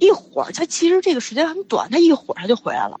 [0.00, 2.98] 一会儿，他其实这个时间很短，他一会儿他就回来了。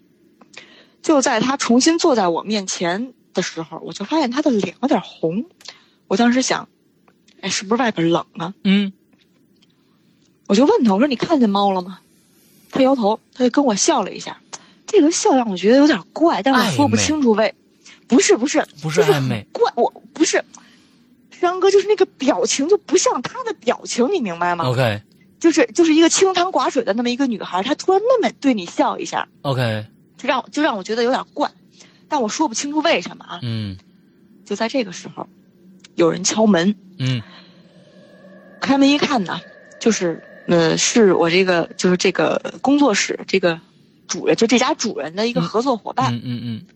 [1.00, 5.44] 就在他重新坐在我面前的时候，我就发现他的脸有点红。
[6.08, 6.68] 我当时想，
[7.40, 8.54] 哎，是不是外边冷啊？
[8.64, 8.92] 嗯
[10.48, 12.00] 我就问他，我说你看见猫了吗？
[12.70, 14.38] 他摇头，他就跟我笑了一下。
[14.86, 17.54] 这个笑让我觉得有点怪，但我说不清楚为，
[18.06, 20.44] 不是不是不是就是暧昧怪，我不是，
[21.30, 25.00] 山哥就是那个表情就不像他的表情，你明白吗？，OK
[25.40, 29.86] 就是就是一个清汤寡水的那么一个女孩，她突然那么对你笑一下，OK，
[30.18, 31.50] 就让就让我觉得有点怪，
[32.12, 33.40] 但我说不清楚为什么啊。
[33.40, 33.78] 嗯
[34.44, 35.26] 就在这个时候，
[35.94, 37.22] 有人敲门，嗯
[38.60, 39.40] 开门一看呢，
[39.78, 43.58] 就是呃，是我这个就是这个工作室这个
[44.06, 46.14] 主人，就这家主人的一个合作伙伴。
[46.14, 46.66] 嗯嗯嗯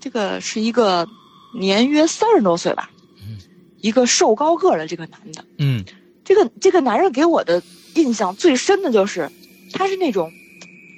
[0.00, 1.06] 这个是一个
[1.54, 2.88] 年约三十多岁吧，
[3.20, 3.36] 嗯
[3.82, 5.44] 一个瘦高个儿的这个男的。
[5.58, 5.84] 嗯
[6.24, 7.62] 这个这个男人给我的
[7.94, 9.30] 印象最深的就是，
[9.74, 10.32] 他是那种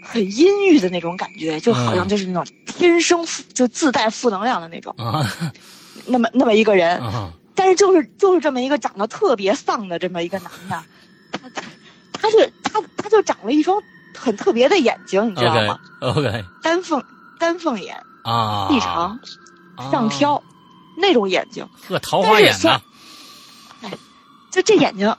[0.05, 5.27] 很阴郁的那种感觉，就好像嗯就是那种天生负就自带负能量的那种，啊。
[6.07, 6.99] 那么那么一个人。
[7.01, 7.33] 啊。
[7.57, 10.83] 但是就是就是这么一个长得特别丧的这么一个男的，
[11.31, 11.63] 他他
[12.13, 13.81] 他是他他就长了一双
[14.19, 17.01] 很特别的眼睛，你知道吗？OK 丹凤
[17.39, 19.21] 丹凤眼，啊，细长
[19.93, 20.43] 上啊，挑，
[20.97, 22.81] 那种眼睛，呵，桃花眼呐，
[24.55, 25.17] 就这眼睛，哎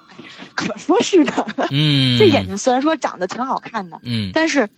[0.56, 1.48] 可说是的。
[1.70, 4.70] 嗯， 这眼睛虽然说长得挺好看的，嗯但是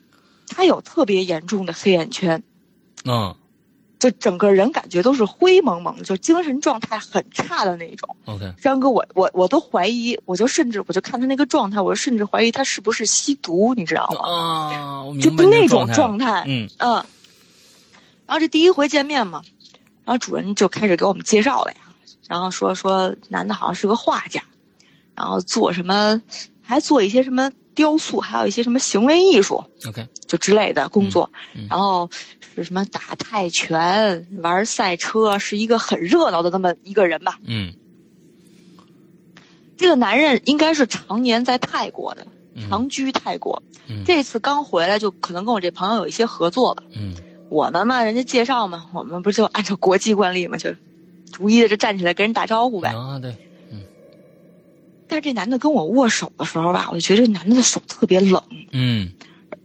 [0.47, 2.41] 他有特别严重的黑眼圈，
[3.05, 3.35] 嗯
[3.99, 8.15] 就整个人感觉都是灰蒙蒙的，就精神状态很差的那种。
[8.25, 14.19] OK 张哥，我我我都怀疑，我就甚至我就看他那个状态，我甚至怀疑他是不是吸毒，你知道吗？
[14.29, 17.03] 啊，我就那种状态，嗯嗯。
[18.27, 19.41] 然后这第一回见面嘛，
[20.05, 21.77] 然后主人就开始给我们介绍了呀，
[22.27, 24.41] 然后说说男的好像是个画家，
[25.15, 26.21] 然后做什么，
[26.61, 31.29] 还做一些什么雕塑，还有一些什么行为艺术，OK，就之类的工作。
[31.55, 32.09] 嗯嗯然后
[32.55, 37.39] 是什么打泰拳、玩赛车，是一个很热闹的那么一个人吧。
[37.45, 37.73] 嗯
[39.77, 42.25] 这个男人应该是常年在泰国的，
[42.55, 43.61] 嗯长居泰国。
[43.87, 46.83] 嗯这次刚回来，就可能跟我这朋友有一些合作吧。
[46.95, 47.15] 嗯
[47.49, 50.69] 我们嘛，人家介绍嘛，我们不是就按照国际惯例嘛，就
[51.31, 52.89] 逐一的就站起来跟人打招呼呗。
[52.89, 53.31] 啊，对，
[53.71, 53.81] 嗯
[55.07, 59.11] 但是这男的跟我握手的时候吧，我就觉得这男的的手特别冷，嗯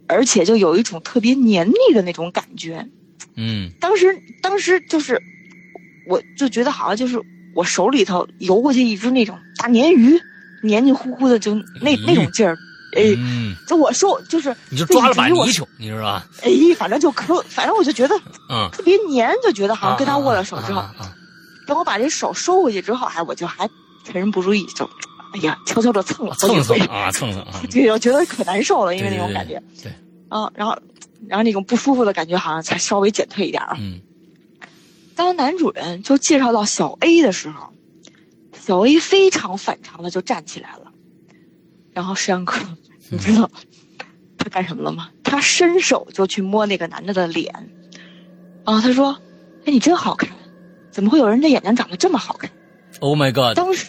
[0.07, 2.87] 而且就有一种特别黏腻的那种感觉。
[3.35, 4.07] 嗯当时，
[4.43, 5.21] 当时就是，
[6.07, 7.19] 我就觉得好像就是
[7.55, 10.21] 我手里头游过去一只那种大鲶鱼，
[10.63, 12.57] 黏黏糊糊的，就那那种劲儿。
[12.95, 16.27] 哎，嗯，就我说就是，你就抓了把泥鳅，你知道吧？
[16.43, 18.15] 哎，反正就可，反正我就觉得
[18.51, 21.17] 嗯，特别黏，就觉得好像跟他握了手之后，啊啊啊
[21.73, 23.67] 等我把这手收回去之后，哎，我就还
[24.05, 24.85] 趁人不注意就，
[25.33, 29.63] 哎呀，悄悄的蹭了蹭蹭啊，蹭蹭啊， 这我觉得可难受了，因为那种对对感觉。
[29.83, 29.93] 对，
[30.29, 30.77] 啊，然后，
[31.27, 33.77] 然后那种不舒服的感觉好像才稍微减退一点儿。
[33.81, 34.03] 嗯
[35.15, 37.73] 当男主人就介绍到小 A 的时候，
[38.59, 40.93] 小 A 非常反常的就站起来了，
[41.93, 42.57] 然后山哥，
[43.11, 43.51] 你知道
[44.39, 45.11] 他干什么了吗？
[45.23, 47.55] 他伸手就去摸那个男的的脸，
[48.65, 49.19] 啊，他说
[49.65, 50.31] ：“哎，你真好看，
[50.93, 52.49] 怎么会有人的眼睛长得这么好看
[53.01, 53.87] ，Oh my？” God，Oh 当时，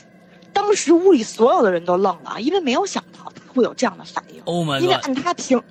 [0.51, 4.41] 当时屋里所有的人都愣了，因为没有想到他会有这样的反应。
[4.45, 5.61] Oh my 因为 God，按他平，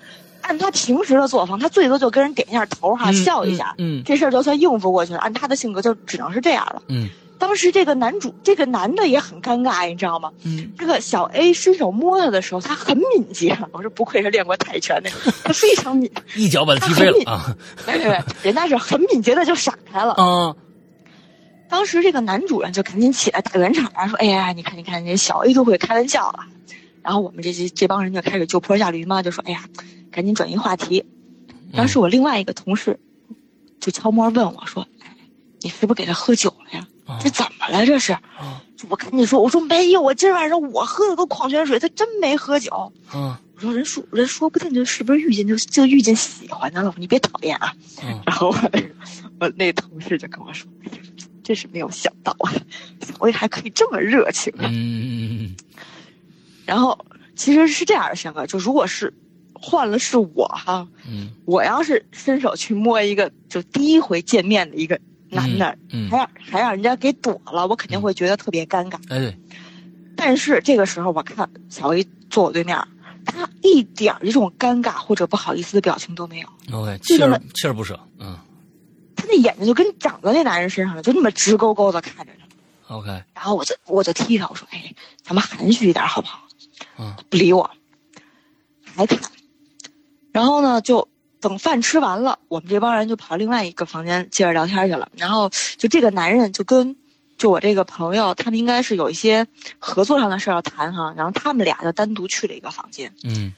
[0.42, 5.18] 按他平时的作风，他最多就跟人点一下头哈，嗯笑一下，嗯这事儿就算应付过去了。
[5.18, 6.82] 按他的性格，就只能是这样了。
[6.88, 7.08] 嗯
[7.38, 10.30] 当时这个男主，这个男的也很尴尬，你知道吗？
[10.44, 13.58] 嗯这个小 A 伸手摸他的时候，他很敏捷。
[13.72, 15.10] 我说不愧是练过泰拳的，
[15.42, 20.12] 他非常敏，一脚把他踢飞了啊对对对，人家是很敏捷的就闪开了。
[20.12, 20.54] 啊，
[21.72, 26.40] 当时这个男主人就赶紧起来打圆场啊，说：“哎呀，你看你看，这小 A 都会开玩笑了。”
[27.02, 29.64] 然后我们这些这帮人就开始就坡下驴嘛，就说：“哎呀，
[30.10, 31.02] 赶紧转移话题。”
[31.72, 33.00] 当时我另外一个同事
[33.80, 35.16] 就悄摸问我说：“哎，
[35.62, 36.86] 你是不是给他喝酒了呀？
[37.06, 37.86] 啊这怎么了？
[37.86, 47.72] 这是？”啊我赶紧说：“我说没有，我今儿晚上我喝的都矿泉水，他真没喝酒。”嗯我说人说人说不定就是不是遇见就就遇见喜欢的了，你别讨厌啊。
[48.02, 48.88] 嗯然后我那个
[49.40, 50.98] 我那同事就跟我说：“哎呀，
[51.42, 52.52] 真是没有想到啊，
[53.02, 54.68] 小薇还可以这么热情啊。
[54.72, 55.54] 嗯
[56.64, 56.96] 然后
[57.34, 59.12] 其实是这样的，轩哥，就如果是
[59.52, 61.30] 换了是我哈，嗯。
[61.44, 68.96] 我要是伸手去摸一个就第一回见面的一个男的，嗯还让还让人家给躲了，我肯定会觉得特别尴尬。
[69.08, 69.36] 哎对，
[70.16, 72.78] 但是这个时候，我看小薇坐我对面，
[73.26, 78.38] 他一点儿这种尴尬或者不好意思的表情都没有，OK，锲而不舍，嗯
[79.22, 82.96] 他那眼睛就跟长在那男人身上了，就那么直勾勾的看着他。
[82.96, 84.92] ，OK，然后我就我就踢他，我说：“哎，
[85.22, 86.42] 咱们含蓄一点好不好？”
[86.98, 87.70] 嗯不理我，
[88.96, 89.18] 还看。
[90.32, 91.08] 然后呢，就
[91.40, 95.08] 等饭吃完了，我们这帮人就跑另外一个房间接着聊天去了。
[95.16, 96.96] 然后就这个男人就跟
[97.38, 99.46] 就我这个朋友，他们应该是有一些
[99.78, 103.14] 合作上的事儿要谈哈，然后他们俩就单独去了一个房间。
[103.22, 103.52] 嗯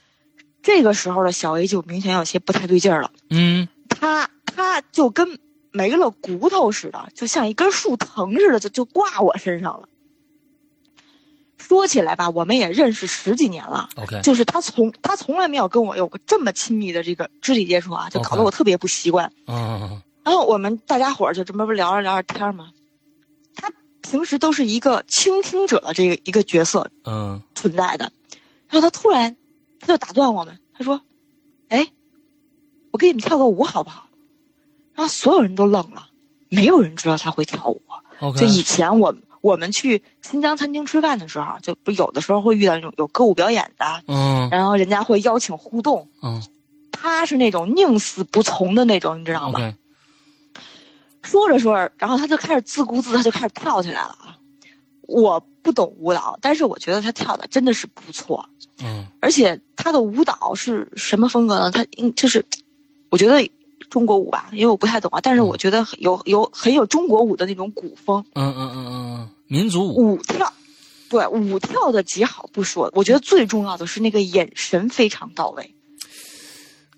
[0.62, 5.38] 这个时候的小 A 就明显有些不太对劲儿了，嗯他他就跟
[5.74, 9.88] 没了骨头似的，就像一根树藤似的，就就挂我身上了。
[11.58, 19.32] 说起来吧，我们也认识十几年了，，OK，就是他从他从来没有跟我有过这么亲密的这个肢体接触啊，就搞得我特别不习惯。
[19.48, 22.70] 嗯然后我们大家伙儿就这么不聊着聊着天儿嘛，
[23.56, 28.12] 他平时都是一个倾听者的这个一个角色嗯存在的，
[28.68, 29.36] 然后他突然
[29.80, 31.00] 他就打断我们，他说
[31.68, 31.88] ：“哎，
[32.90, 34.03] 我给你们跳个舞好不好？”
[34.94, 36.08] 然后所有人都愣了，
[36.48, 37.82] 没有人知道他会跳舞。
[38.36, 46.42] 就以前我我们去新疆餐厅吃饭的时候，就不有的时候会遇到那种有歌舞表演的，嗯然后人家会邀请互动，嗯
[46.92, 49.74] 他是那种宁死不从的那种，你知道吗
[51.22, 54.38] 说着说着，然后他就开始自顾自，他就开始跳起来了啊！
[55.02, 58.48] 我不懂舞蹈，但是我觉得他跳的真的是不错，
[58.82, 61.70] 嗯而且他的舞蹈是什么风格呢？
[61.70, 62.44] 他应就是，
[63.10, 63.42] 我觉得
[63.90, 70.52] 中国舞吧，因为我不太懂啊，但是我觉得有有很有中国舞的那种古风嗯嗯嗯嗯，民族舞，舞跳。
[71.10, 75.74] 对舞跳的极好不说，我觉得最重要的是那个眼神非常到位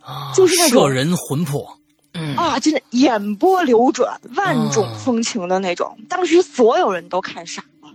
[0.01, 1.78] 啊，就是那种摄人魂魄，
[2.14, 2.59] 嗯啊！
[2.59, 5.99] 真的眼波流转，万种风情的那种。
[6.09, 7.91] 当时所有人都看傻了。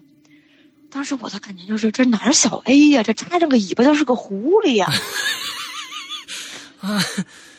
[0.92, 4.92] 当时我的感觉就是，这哪是小 A 呀、这插着个尾巴就是个狐狸呀、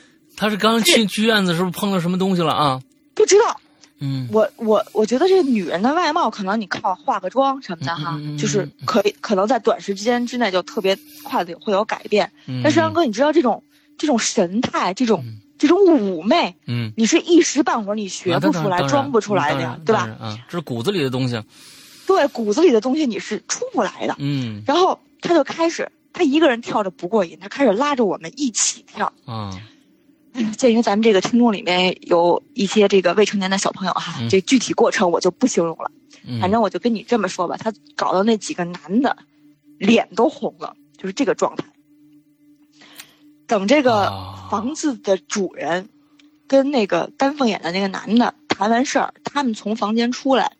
[0.42, 2.82] 他是刚去剧院子，是不是碰到什么东西了啊？
[3.14, 3.60] 不知道。
[4.00, 12.28] 嗯我我我觉得这个女人的外貌，可能你靠化个妆什么的哈，嗯嗯嗯嗯就是可以可能在短时间之内就特别快的会有改变。
[12.48, 13.62] 嗯，但是杨哥，你知道这种
[13.96, 19.94] 这种神态，这种、嗯这种妩媚，嗯，你是一时半会儿你学不出来、啊装不出来的呀，对？
[19.94, 20.00] 吧？
[20.00, 21.40] 当然当然啊，这是骨子里的东西。
[22.04, 24.16] 对，骨子里的东西你是出不来的。
[24.18, 29.12] 嗯然后他就开始，他一个人跳着不过瘾，他开始拉着我们一起跳。
[29.24, 29.56] 啊
[30.56, 35.90] 鉴于咱们这个听众里面有一些这个未成年的小朋友哈，嗯这具体过程我就不形容了。
[36.26, 39.16] 嗯，反正我就跟你这么说吧，他搞到那几个男的，
[39.78, 41.64] 脸都红了，就是这个状态。
[43.46, 45.88] 等这个啊房子的主人
[46.46, 50.52] 跟那个丹凤眼的那个男的谈完事儿，他们从房间出来，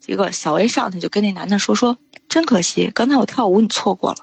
[0.00, 1.96] 结果小 A 上去就跟那男的说说，
[2.28, 4.18] 真可惜，刚才我跳舞你错过了。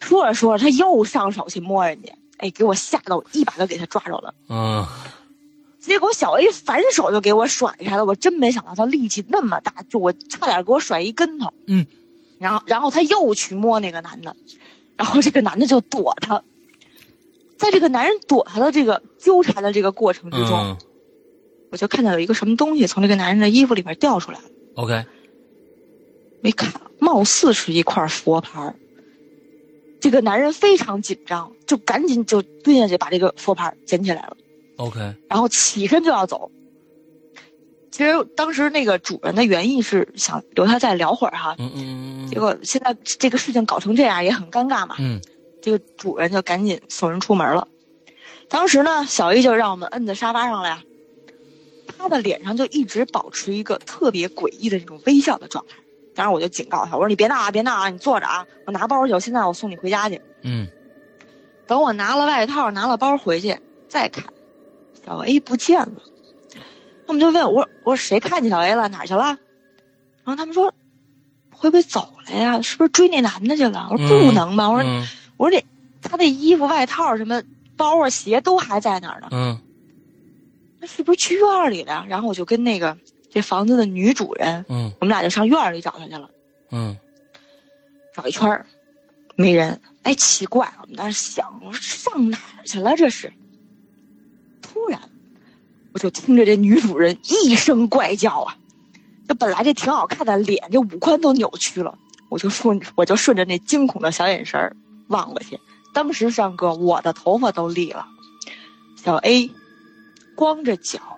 [0.00, 4.34] 说着说着，他又上手去摸人家，哎，给我吓得我一把就给他抓着了。
[4.48, 4.86] 嗯
[5.80, 11.52] 结果小 A 反手就给我甩开了，我真没想到他力气那么大，就我差点给我甩一跟头。
[11.66, 11.86] 嗯，
[12.38, 14.34] 然后然后他又去摸那个男的，
[14.96, 16.42] 然后这个男的就躲他，
[17.58, 20.78] 在这个男人躲他的这个纠缠的这个过程之中，嗯
[21.70, 24.44] 我就看到有一个什么东西从这个男人的衣服里边掉出来了
[24.76, 25.04] ，，OK，
[26.40, 28.74] 没看，貌似是一块佛牌儿。
[30.04, 34.36] 这个男人非常紧张，就赶紧就蹲下去把这个佛牌捡起来了。
[34.76, 35.00] OK，
[35.30, 36.50] 然后起身就要走。
[37.90, 44.96] 其实当时那个主人的原意是想留他再聊会儿哈，嗯嗯结果现在这个事情搞成这样也很尴尬嘛。
[44.98, 45.22] 嗯
[45.62, 47.66] 这个主人就赶紧送人出门了。
[48.50, 50.82] 当时呢，小 A 就让我们摁在沙发上了呀，
[51.96, 55.76] 他的脸上就一直保持一个特别诡异的这种微笑的状态。
[56.14, 60.20] 当时，我就警告他，我说你别闹啊，别闹啊，你坐着啊，我拿包去，我现在我送你回家去。
[60.42, 60.68] 嗯
[61.66, 63.58] 等我拿了外套，拿了包回去，
[63.88, 64.24] 再看，
[65.04, 65.92] 小 A 不见了。
[67.06, 68.86] 他们就问我，我说谁看见小 A 了？
[68.88, 69.24] 哪儿去了？
[69.24, 70.72] 然后他们说，
[71.50, 72.60] 会不会走了呀？
[72.62, 73.88] 是不是追那男的去了？
[73.90, 75.06] 我说不能吧，我说嗯
[75.36, 75.66] 我说这
[76.02, 77.42] 他那衣服、外套什么
[77.76, 79.58] 包啊、鞋都还在那儿呢，嗯
[80.80, 82.04] 那是不是去院里了？
[82.08, 82.96] 然后我就跟那个
[83.34, 86.30] 这房子的女主人，嗯我们俩就上院儿里找她去了，
[86.70, 86.96] 嗯
[88.14, 88.64] 找一圈儿
[89.34, 89.80] 没人。
[90.04, 92.94] 哎，奇怪，我们当时想，我说上哪儿去了？
[92.96, 93.32] 这是。
[94.62, 95.00] 突然，
[95.92, 98.56] 我就听着这女主人一声怪叫啊，
[99.26, 101.98] 这本来这挺好看的脸，这五官都扭曲了。
[102.28, 104.76] 我就顺，我就顺着那惊恐的小眼神儿
[105.08, 105.58] 望过去，
[105.92, 108.06] 当时山哥，我的头发都立了。
[108.96, 109.50] 小 A
[110.34, 111.13] 光着脚，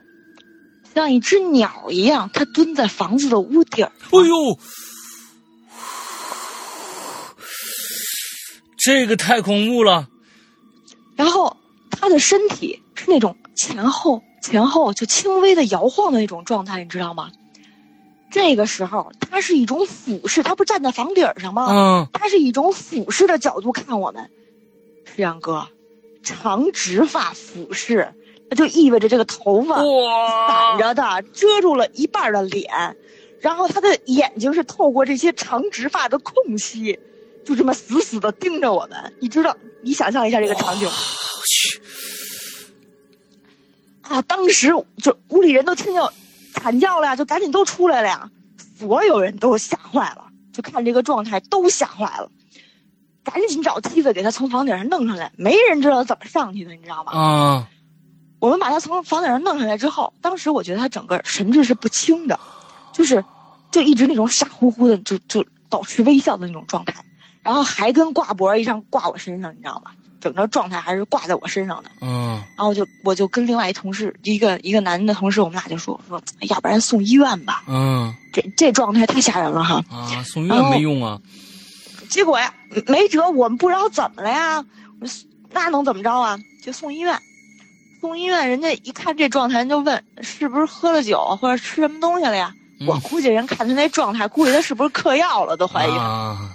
[0.96, 3.92] 像一只鸟一样，它蹲在房子的屋顶儿。
[4.12, 4.58] 哎呦，
[8.78, 10.08] 这个太恐怖了。
[11.14, 11.56] 然后
[11.90, 17.30] 他的身体是那种前后前后就轻微的摇晃的那种状态，你知道吗？
[18.30, 21.66] 这个时候，他是一种俯视，他不站在房顶上吗？
[21.70, 24.30] 嗯他是一种俯视的角度看我们。
[25.14, 25.68] 石阳哥，
[26.22, 32.96] 长直发俯视，那就意味着这个头发散，着的遮住了一半的脸，
[33.40, 36.98] 然后他的眼睛是透过这些长直发的空隙，
[37.44, 39.14] 就这么死死的盯着我们。
[39.20, 40.86] 你知道，你想象一下这个场景。
[40.86, 40.92] 我
[41.46, 41.80] 去，
[44.02, 44.22] 啊！
[44.22, 44.68] 当时
[45.02, 46.02] 就屋里人都听见
[46.54, 48.30] 惨叫了呀，就赶紧都出来了呀。
[48.78, 52.30] 所有人都吓坏了，就看这个状态都吓坏了，
[53.24, 55.32] 赶紧找梯子给他从房顶上弄上来。
[55.36, 57.12] 没人知道怎么上去的，你知道吗？
[57.12, 57.68] 啊
[58.38, 62.38] 我们把他从房顶上弄下来之后，当时我觉得他整个神志是不清的，
[62.92, 63.24] 就是
[63.70, 66.94] 就一直那种傻乎乎的，就就保持微笑的那种状态，
[67.42, 69.90] 然后还跟挂脖一样挂我身上，你知道吗？
[70.18, 71.90] 整个状态还是挂在我身上的。
[72.00, 79.84] 嗯然后我就我就跟另外一同事，一个一个男的同事，我们俩就说说，哎要不然送医院吧，嗯这这状态太吓人了哈。
[79.90, 81.20] 啊，送医院没用啊。
[82.08, 82.52] 结果呀，
[82.86, 84.64] 没辙，我们不知道怎么了呀，
[85.52, 86.36] 那能怎么着啊？
[86.62, 87.16] 就送医院。
[88.00, 92.54] 送医院，人家一看这状态，人就问是不是喝了酒或者吃什么东西了呀？
[92.54, 95.90] 嗯我估计人看他那状态，估计他是不是嗑药了，都怀疑。
[95.92, 96.54] 啊，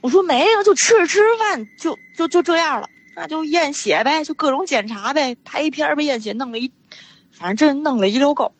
[0.00, 6.68] 我说没有，就吃着吃着饭就就就这样了，那就验血呗，就各种检查呗，拍一片儿呗，验血弄了一，
[7.30, 8.52] 反正这弄了一溜够，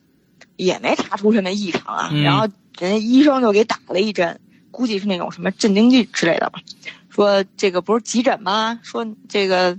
[0.55, 2.09] 也没查出什么异常啊。
[2.13, 2.47] 嗯然后
[2.79, 4.39] 人家医生就给打了一针，
[4.71, 6.61] 估计是那种什么镇定剂之类的吧，
[7.09, 8.79] 说这个不是急诊吗？
[8.81, 9.77] 说这个，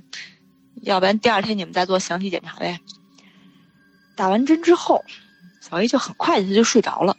[0.87, 2.81] 要不然第二天你们再做详细检查呗。
[4.15, 5.05] 打完针之后，
[5.61, 7.17] 小 A 就很快他就睡着了，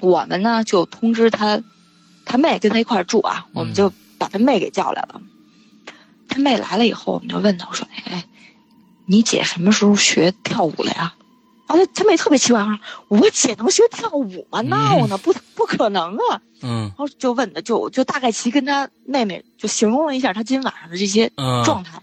[0.00, 1.62] 我们呢就通知他
[2.26, 5.20] 他妹跟他一块儿住啊，我们就把他妹给叫来了。
[6.28, 8.24] 他妹来了以后，我们就问他，我说：“哎，
[9.06, 11.14] 你姐什么时候学跳舞了呀？”
[11.66, 12.78] 然后他他妹特别奇怪，说
[13.08, 14.60] ：“我姐能学跳舞吗？
[14.60, 22.00] 闹呢，不不可能啊！”嗯然后就问他，就就大概其跟他妹妹就形容了一下他今天晚上的这些嗯状态。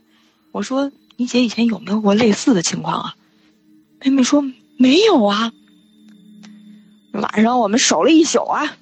[0.51, 3.15] 我说：“你姐以前有没有过类似的情况啊？”
[4.03, 4.43] 妹妹说
[4.77, 5.51] ：“没有啊。”
[7.13, 8.75] 晚上我们守了一宿啊，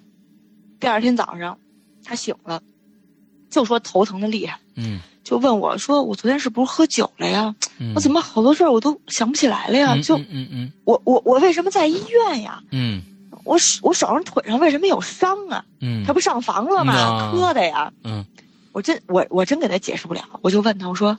[0.80, 1.58] 第二天早上，
[2.04, 2.62] 她醒了，
[3.50, 7.54] 就说头疼的厉害，嗯就问我说：“我昨天是不是喝酒了呀？
[7.80, 9.94] 嗯，我怎么好多事儿我都想不起来了呀？
[9.96, 12.64] 嗯就嗯嗯我我我为什么在医院呀？
[12.72, 13.02] 嗯
[13.44, 15.64] 我手我手上腿上为什么有伤啊？
[15.82, 16.94] 嗯，他不上房了吗？
[16.96, 17.92] 啊磕的呀！
[18.04, 18.26] 嗯
[18.72, 21.18] 我真我我真给他解释不了，我就问他，我说，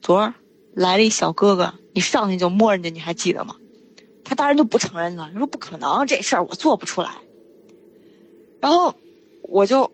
[0.00, 0.34] 昨儿
[0.74, 3.56] 来了一小哥哥，你上去就摸人家，你还记得吗？
[4.24, 7.10] 他当然就不承认了，他说不可能，这事儿我做不出来。
[8.60, 8.94] 然后
[9.42, 9.90] 我就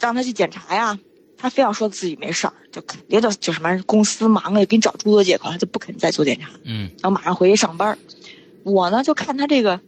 [0.00, 0.98] 让他去检查呀，
[1.36, 7.98] 他非要说自己没事儿，就肯定就就什么公司忙了，给你找诸多借口，他就不肯再做检查，嗯然后马上回去上班儿。
[8.64, 9.80] 我呢就看他这个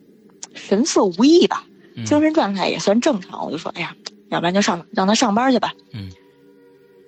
[0.55, 1.66] 神色无异吧，
[1.97, 3.97] 嗯精神状态也算正常，我就说，哎呀，
[4.29, 5.74] 要不然就上让他上班去吧。
[5.93, 6.11] 嗯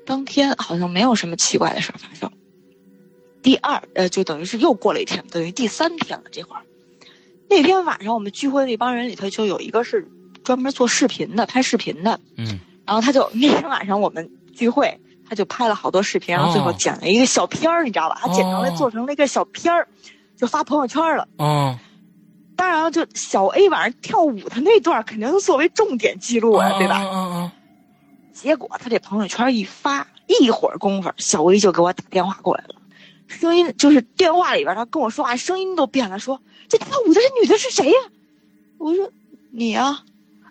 [0.06, 2.30] 当天好像没有什么奇怪的事儿发生。
[3.42, 6.24] 第二，呃，就等于是又过了一天，等于第三天了。
[6.30, 6.62] 这会儿，
[7.48, 10.06] 那天晚上我们聚会那帮人里头就有一个是
[10.44, 12.20] 专门做视频的，拍视频的。
[12.36, 18.18] 嗯然后他就 那天晚上我们聚会，他就拍了好多视频，然后最后哦剪了一个小片儿，你知道吧？
[18.20, 19.88] 他剪成了哦做成了一个小片儿，
[20.36, 21.26] 就发朋友圈了。
[21.38, 21.78] 哦
[22.56, 27.00] 当然了，就小 A 晚上跳舞的那段，肯定是作为重点记录啊，对吧？
[27.02, 27.50] 嗯嗯
[28.40, 32.76] 结果他这朋友圈一发，一会儿功夫，小薇就给我打电话过来了，
[33.28, 37.98] 声音就是电话里边他跟我说话，声音都变了，说这跳舞的这女的是谁呀、
[38.78, 39.12] 我说
[39.50, 40.02] 你呀、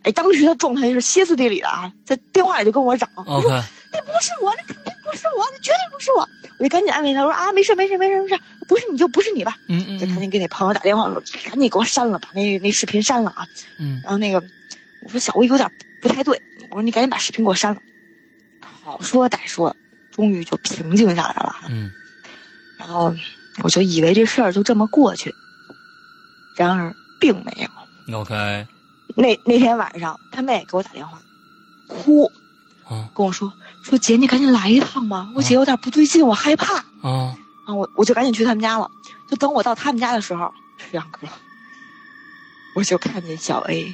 [0.04, 3.50] 哎，当时他状态是歇斯底里的啊，在电话里就跟我嚷，我说
[3.92, 6.30] 那不是我，那肯定不是我，那绝对不是我，
[6.60, 13.48] 我就赶紧安慰他说啊，没事没事没事没事，不是你就不是你吧，嗯嗯就赶紧给那朋友打电话说，赶紧给我删了，把那那视频删了啊，
[13.80, 14.00] 嗯。
[14.04, 14.44] 然后那个
[15.04, 15.72] 我说小薇有点
[16.02, 16.40] 不太对，
[16.70, 17.82] 我说你赶紧把视频给我删了。
[18.84, 19.76] 好说歹说，
[20.12, 21.56] 终于就平静下来了。
[21.70, 21.92] 嗯
[22.78, 23.14] 然后
[23.62, 25.34] 我就以为这事儿就这么过去，
[26.56, 28.18] 然而并没有。
[28.18, 28.66] ，OK，
[29.16, 31.22] 那那天晚上，他妹给我打电话，
[31.88, 32.32] 哭
[32.88, 33.52] 啊跟我说
[33.84, 36.78] 说姐，你赶紧来一趟吧，我姐有点不对劲，我害怕。
[37.02, 37.36] 啊
[37.68, 38.90] 我我就赶紧去他们家了。
[39.30, 41.28] 就等我到他们家的时候，石阳哥，
[42.74, 43.94] 我就看见小 A，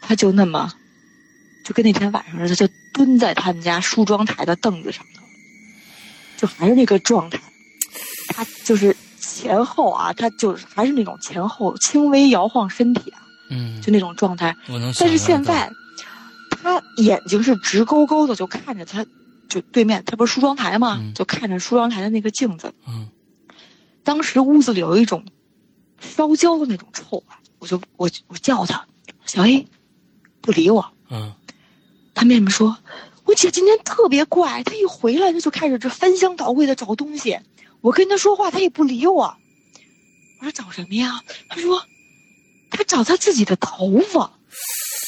[0.00, 0.72] 他就那么，
[1.64, 5.22] 就跟那天晚上似的，就蹲在他们家梳妆台的凳子上头，
[6.36, 7.40] 就还是那个状态，
[8.28, 14.54] 他就是前后啊，他就是还是那种前后轻微摇晃身体啊，嗯，就那种状态。
[14.68, 15.70] 我能但是现在，
[16.50, 19.04] 他眼睛是直勾勾的，就看着他，
[19.48, 20.98] 就对面，他不是梳妆台嘛？
[21.00, 22.72] 嗯就看着梳妆台的那个镜子。
[22.86, 23.08] 嗯
[24.04, 25.24] 当时屋子里有一种
[25.98, 27.24] 烧焦的那种臭味，
[27.58, 28.86] 我就我我叫他
[29.24, 29.66] 小 A，
[30.42, 30.84] 不理我。
[31.08, 31.32] 嗯
[32.14, 32.76] 他妹妹说，
[33.24, 37.38] 我姐今天特别怪，她一回来她就开始这翻箱倒柜的找东西，
[37.80, 39.36] 我跟她说话她也不理我。
[40.40, 41.20] 我说找什么呀？
[41.48, 41.82] 她说，
[42.70, 44.30] 她找她自己的头发，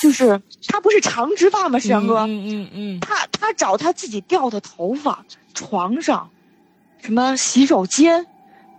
[0.00, 1.78] 就是她不是长直发吗？
[1.78, 6.30] 石阳哥，嗯嗯嗯她她找她自己掉的头发，床上，
[7.02, 8.26] 什么洗手间，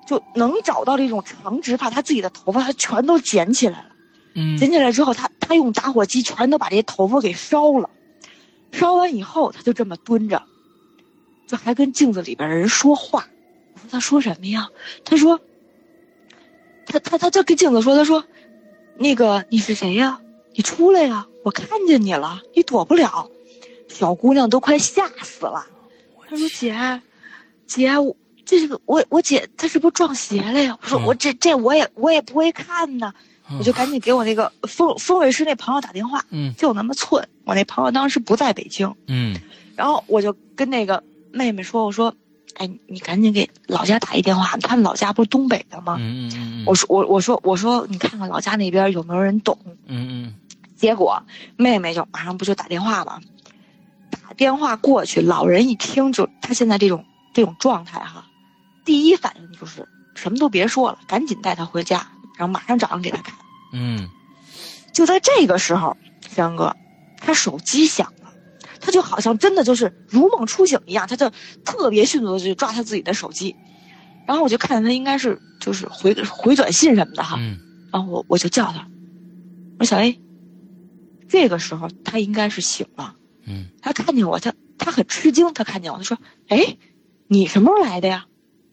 [0.06, 3.90] 就能找到这种长直发，她自己的头发她全都捡起来了。
[4.36, 7.90] 嗯捡起来之后，她她用打火机全都把这些头发给烧了，
[8.72, 10.44] 烧完以后，他就这么蹲着，
[11.48, 13.28] 就还跟镜子里边人说话。
[13.74, 14.70] 我说她说什么呀？
[15.04, 15.40] 他说，
[16.86, 18.24] 他他他就跟镜子说，他说，
[18.98, 20.20] 那个你是谁呀？
[20.54, 21.28] 你出来呀！
[21.44, 23.30] 我看见你了，你躲不了。
[23.88, 25.66] 小姑娘都快吓死了。
[26.28, 27.02] 她说姐，
[27.68, 30.78] 姐，我这是个我我姐她是不是撞邪了呀？
[30.82, 33.14] 我说嗯我这这我也我也不会看呢。
[33.58, 37.28] 我就赶紧给我那个风风水师那朋友打电话，嗯就那么寸。
[37.46, 39.40] 我那朋友当时不在北京，嗯
[39.76, 42.14] 然后我就跟那个妹妹说：“我说，
[42.56, 49.58] 哎，你赶紧给老家打一电话，他们老家不是东北的吗？”嗯嗯我说：“我我说我说，你看看老家那边有没有人懂。
[49.86, 50.34] 嗯”
[50.76, 51.24] 结果
[51.56, 53.20] 妹妹就马上不就打电话了？
[54.10, 58.26] 打电话过去，老人一听就他现在这种这种状态哈，
[58.84, 62.08] 第一反应就是什么都别说了，赶紧带他回家，
[62.38, 63.36] 然后马上找人给他看。
[63.74, 64.10] 嗯
[64.94, 65.98] 就在这个时候，
[66.30, 66.76] 山哥，
[67.18, 68.32] 他手机响了，
[68.80, 71.30] 他就好像真的就是如梦初醒一样，他就
[71.66, 73.56] 特别迅速的就抓他自己的手机，
[74.26, 77.60] 然后我就看见他应该是就是回回短信什么的哈，嗯
[77.92, 78.88] 然后我我就叫他，
[79.80, 80.20] 我说小 A，
[81.30, 83.16] 这个时候他应该是醒了，
[83.46, 86.78] 嗯他看见我，他他很吃惊，他看见我，他说，哎，
[87.28, 88.26] 你什么时候来的呀？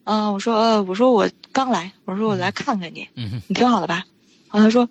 [0.05, 4.05] 嗯，我说呃，我说我刚来，我说我来看看你，嗯哼你挺好的吧？
[4.51, 4.87] 然后他说，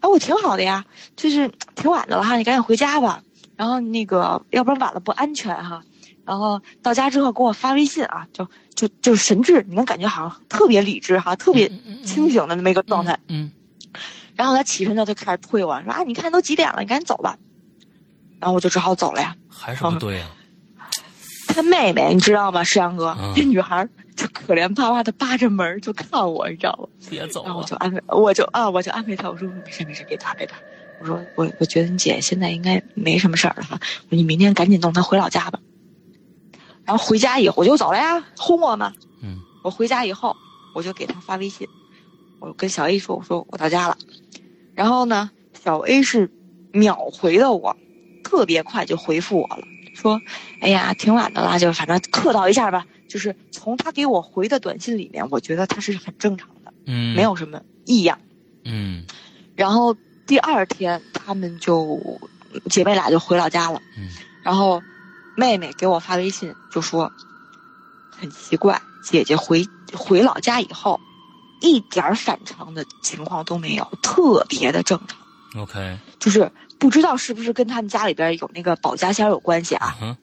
[0.00, 0.84] 啊，我挺好的呀，
[1.16, 3.22] 就是挺晚的了哈，你赶紧回家吧。
[3.56, 5.82] 然后那个，要不然晚了不安全哈。
[6.24, 11.68] 然后到家之后给我发微信啊，就就就是神志，你能感觉好像特别理智哈，特别
[12.04, 13.18] 清醒的那么一个状态。
[13.28, 13.50] 嗯
[14.34, 17.38] 然后他起身就就开始推我说啊，你看都几点了，你赶紧走吧。
[18.38, 19.34] 然后我就只好走了呀。
[19.48, 20.28] 还是不对啊。
[21.48, 22.62] 他妹妹你知道吗？
[22.62, 26.88] 石阳哥，嗯这女孩儿就可怜巴巴的扒着门儿就看我，你知道吗？
[27.10, 27.44] 别走啊！
[27.44, 30.56] 然后我就安慰，我就啊，我就安慰他，我说没事没事，别怕别怕。
[30.98, 35.60] 我说我我觉得你姐现在应该没什么事儿了哈，我说你明天赶紧弄她回老家吧。
[36.86, 38.92] 然后回家以后我就走了呀，轰我嘛。
[39.22, 40.34] 嗯我回家以后
[40.74, 41.68] 我就给她发微信，
[42.38, 43.98] 我跟小 A 说，我说我到家了。
[44.74, 45.30] 然后呢，
[45.62, 46.30] 小 A 是
[46.72, 47.76] 秒回的我，
[48.24, 50.18] 特别快就回复我了，说
[50.60, 52.86] 哎呀挺晚的啦，就反正客套一下吧。
[53.08, 56.72] 就是从他给我回的短信里面，我觉得他是很正常的。
[56.86, 57.22] 嗯，没。
[57.22, 58.18] 有什么异样。
[58.64, 59.04] 嗯
[59.54, 59.96] 然后
[60.26, 62.00] 第二天，他们就
[62.70, 63.80] 姐妹俩就回老家了。
[63.96, 64.08] 嗯
[64.42, 64.80] 然后
[65.36, 67.10] 妹妹给我发微信就说，
[68.10, 71.00] 很奇怪，姐姐回回老家以后，
[71.60, 75.62] 一点儿反常的情况都没有，特别的正常。
[75.62, 80.16] ，OK，就是不知道是不是跟他们家里边有那个保家仙有关系啊？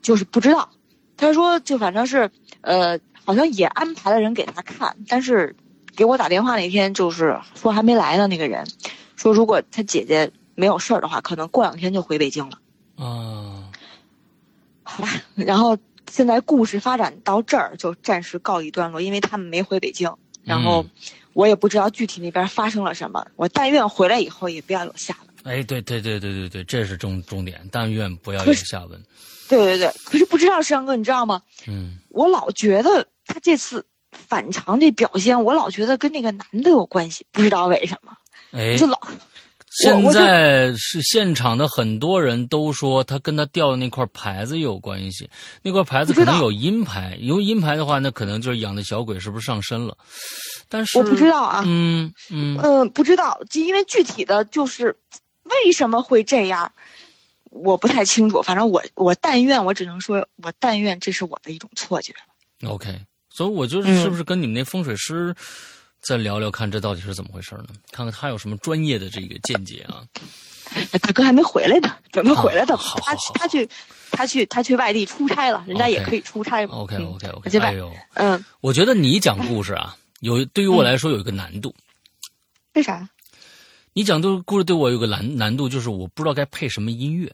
[0.00, 0.70] 就是不知道。
[1.16, 2.30] 他说就反正是
[2.60, 5.54] 呃，好像也安排了人给他看，但是
[5.96, 8.66] 给我打电话那天就是说还没来呢，那个人
[9.16, 12.58] 说如果他姐姐没有事儿的话，可能过两天就回北京了。
[12.96, 13.70] 啊，
[14.82, 15.76] 好吧，然后
[16.10, 20.10] 现在故事发展到这儿就暂时告一段落，因为他们没回北京，
[20.44, 20.90] 然后嗯
[21.32, 23.26] 我也不知道具体那边发生了什么。
[23.36, 25.54] 我但愿回来以后也不要有下文。
[25.54, 29.02] 哎，对对对对对对，这是重重点，但愿不要有下文。
[29.48, 31.42] 对对对，可是不知道山哥，你知道吗？
[31.66, 38.12] 嗯我老觉得他这次反常这表现，我老觉得跟那个男的有关系，不知道为什么，
[38.52, 38.98] 哎，就老
[39.70, 45.28] 现在是现场的很多人都说他跟他掉的那块牌子有关系，
[45.60, 49.94] 那块牌子可能有阴牌，有阴牌的话，那可能就是养的小鬼是不是上身了？
[50.70, 54.96] 但是我不知道啊，嗯嗯嗯、不知道，就因为具体的就是
[55.42, 56.72] 为什么会这样，
[57.64, 58.42] 我不太清楚。
[58.42, 62.14] 反正我我但愿，我只能说我但愿这是我的一种错觉。
[62.66, 63.00] ，OK，
[63.30, 65.34] 所以我就是嗯是不是跟你们那风水师
[66.00, 67.68] 再聊聊，看这到底是怎么回事呢？
[67.90, 70.04] 看看他有什么专业的这个见解啊？
[70.74, 72.74] 哎大哥还没回来呢，准备回来的。
[72.74, 73.68] 他好好好他去
[74.10, 76.74] 他去他去外地出差了，人家也可以出差嘛。
[76.74, 81.74] OK 嗯 OK OK，且外哎呦，嗯，我觉得你讲故事啊，有对于我来说有一个难度。
[82.74, 83.08] 为啥？
[83.92, 87.32] 你讲的故事对我有个难难度，就是我不知道该配什么音乐，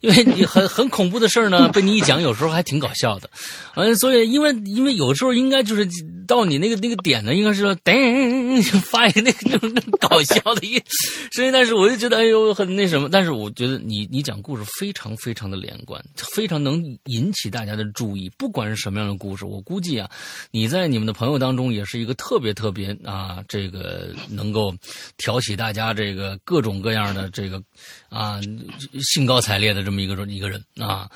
[0.00, 3.28] 因为你很很恐怖的事儿呢，被你一讲，有时候还挺搞笑的，
[3.74, 5.88] 嗯，所以因为因为有时候应该就是
[6.26, 10.80] 到你那个那个点呢，应该是说噔就发一个那个那种那种搞笑的一
[11.30, 16.02] 声音，但是我就觉得哎呦很那什么，但是我觉得你你讲故事非常非常的连贯，
[16.34, 20.08] 非常能引起大家的注意，不管是什么样的故事，我估计啊，
[20.50, 24.72] 你在你们的朋友当中也是一个特别特别啊，这个能够
[25.16, 27.60] 挑起大家这个各种各样的这个
[28.08, 28.40] 啊
[29.00, 31.08] 兴高采烈的这么一个一个人啊，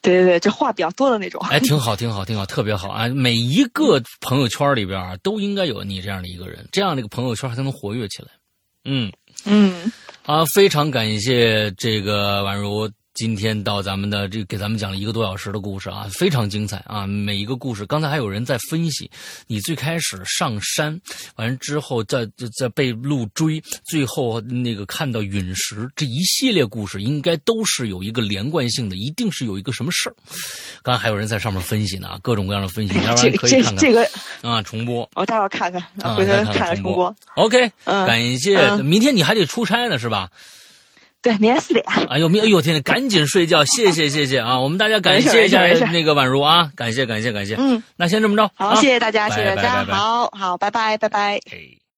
[0.00, 1.44] 对对对，这话比较多的那种。
[1.50, 3.08] 哎，挺好，挺好，挺好，特别好啊！
[3.08, 8.28] 每一个朋友圈里边啊，都应该有你这样的一个人，这样的一个朋友圈才能活跃起来。
[8.84, 9.12] 嗯，
[9.44, 9.90] 嗯，
[10.24, 17.06] 啊，非常感谢这个宛如今天到咱们的这给咱们讲了一个多小时的故事啊，非常精彩啊！
[17.06, 19.10] 每一个故事，刚才还有人在分析，
[19.46, 21.00] 你最开始上山，
[21.36, 30.14] 完之后再再被鹿追，最后那个看到陨石，这一系列故事应该都是有一个连贯性的，一定是有一个什么事儿。
[30.82, 34.10] 刚才还有人在上面分析呢，各种各样的分析，要不这然可以看看这这个，
[34.42, 35.08] 啊，重播。
[35.14, 37.16] 我待会儿看看，啊回头看看重播。
[37.36, 38.58] OK，、嗯感谢。
[38.58, 40.28] 嗯明天你还得出差呢，是吧？
[41.26, 41.84] 对，明天四点。
[42.08, 44.60] 哎呦，明哎呦天呐，赶紧睡觉， 谢谢谢谢啊！
[44.60, 47.56] 我们大家感谢一下那个宛如啊，感谢感谢感谢。
[47.58, 51.40] 嗯，那先这么着，好，啊谢谢大家，谢谢大家，好好，拜拜，拜拜。
[51.50, 51.78] 嘿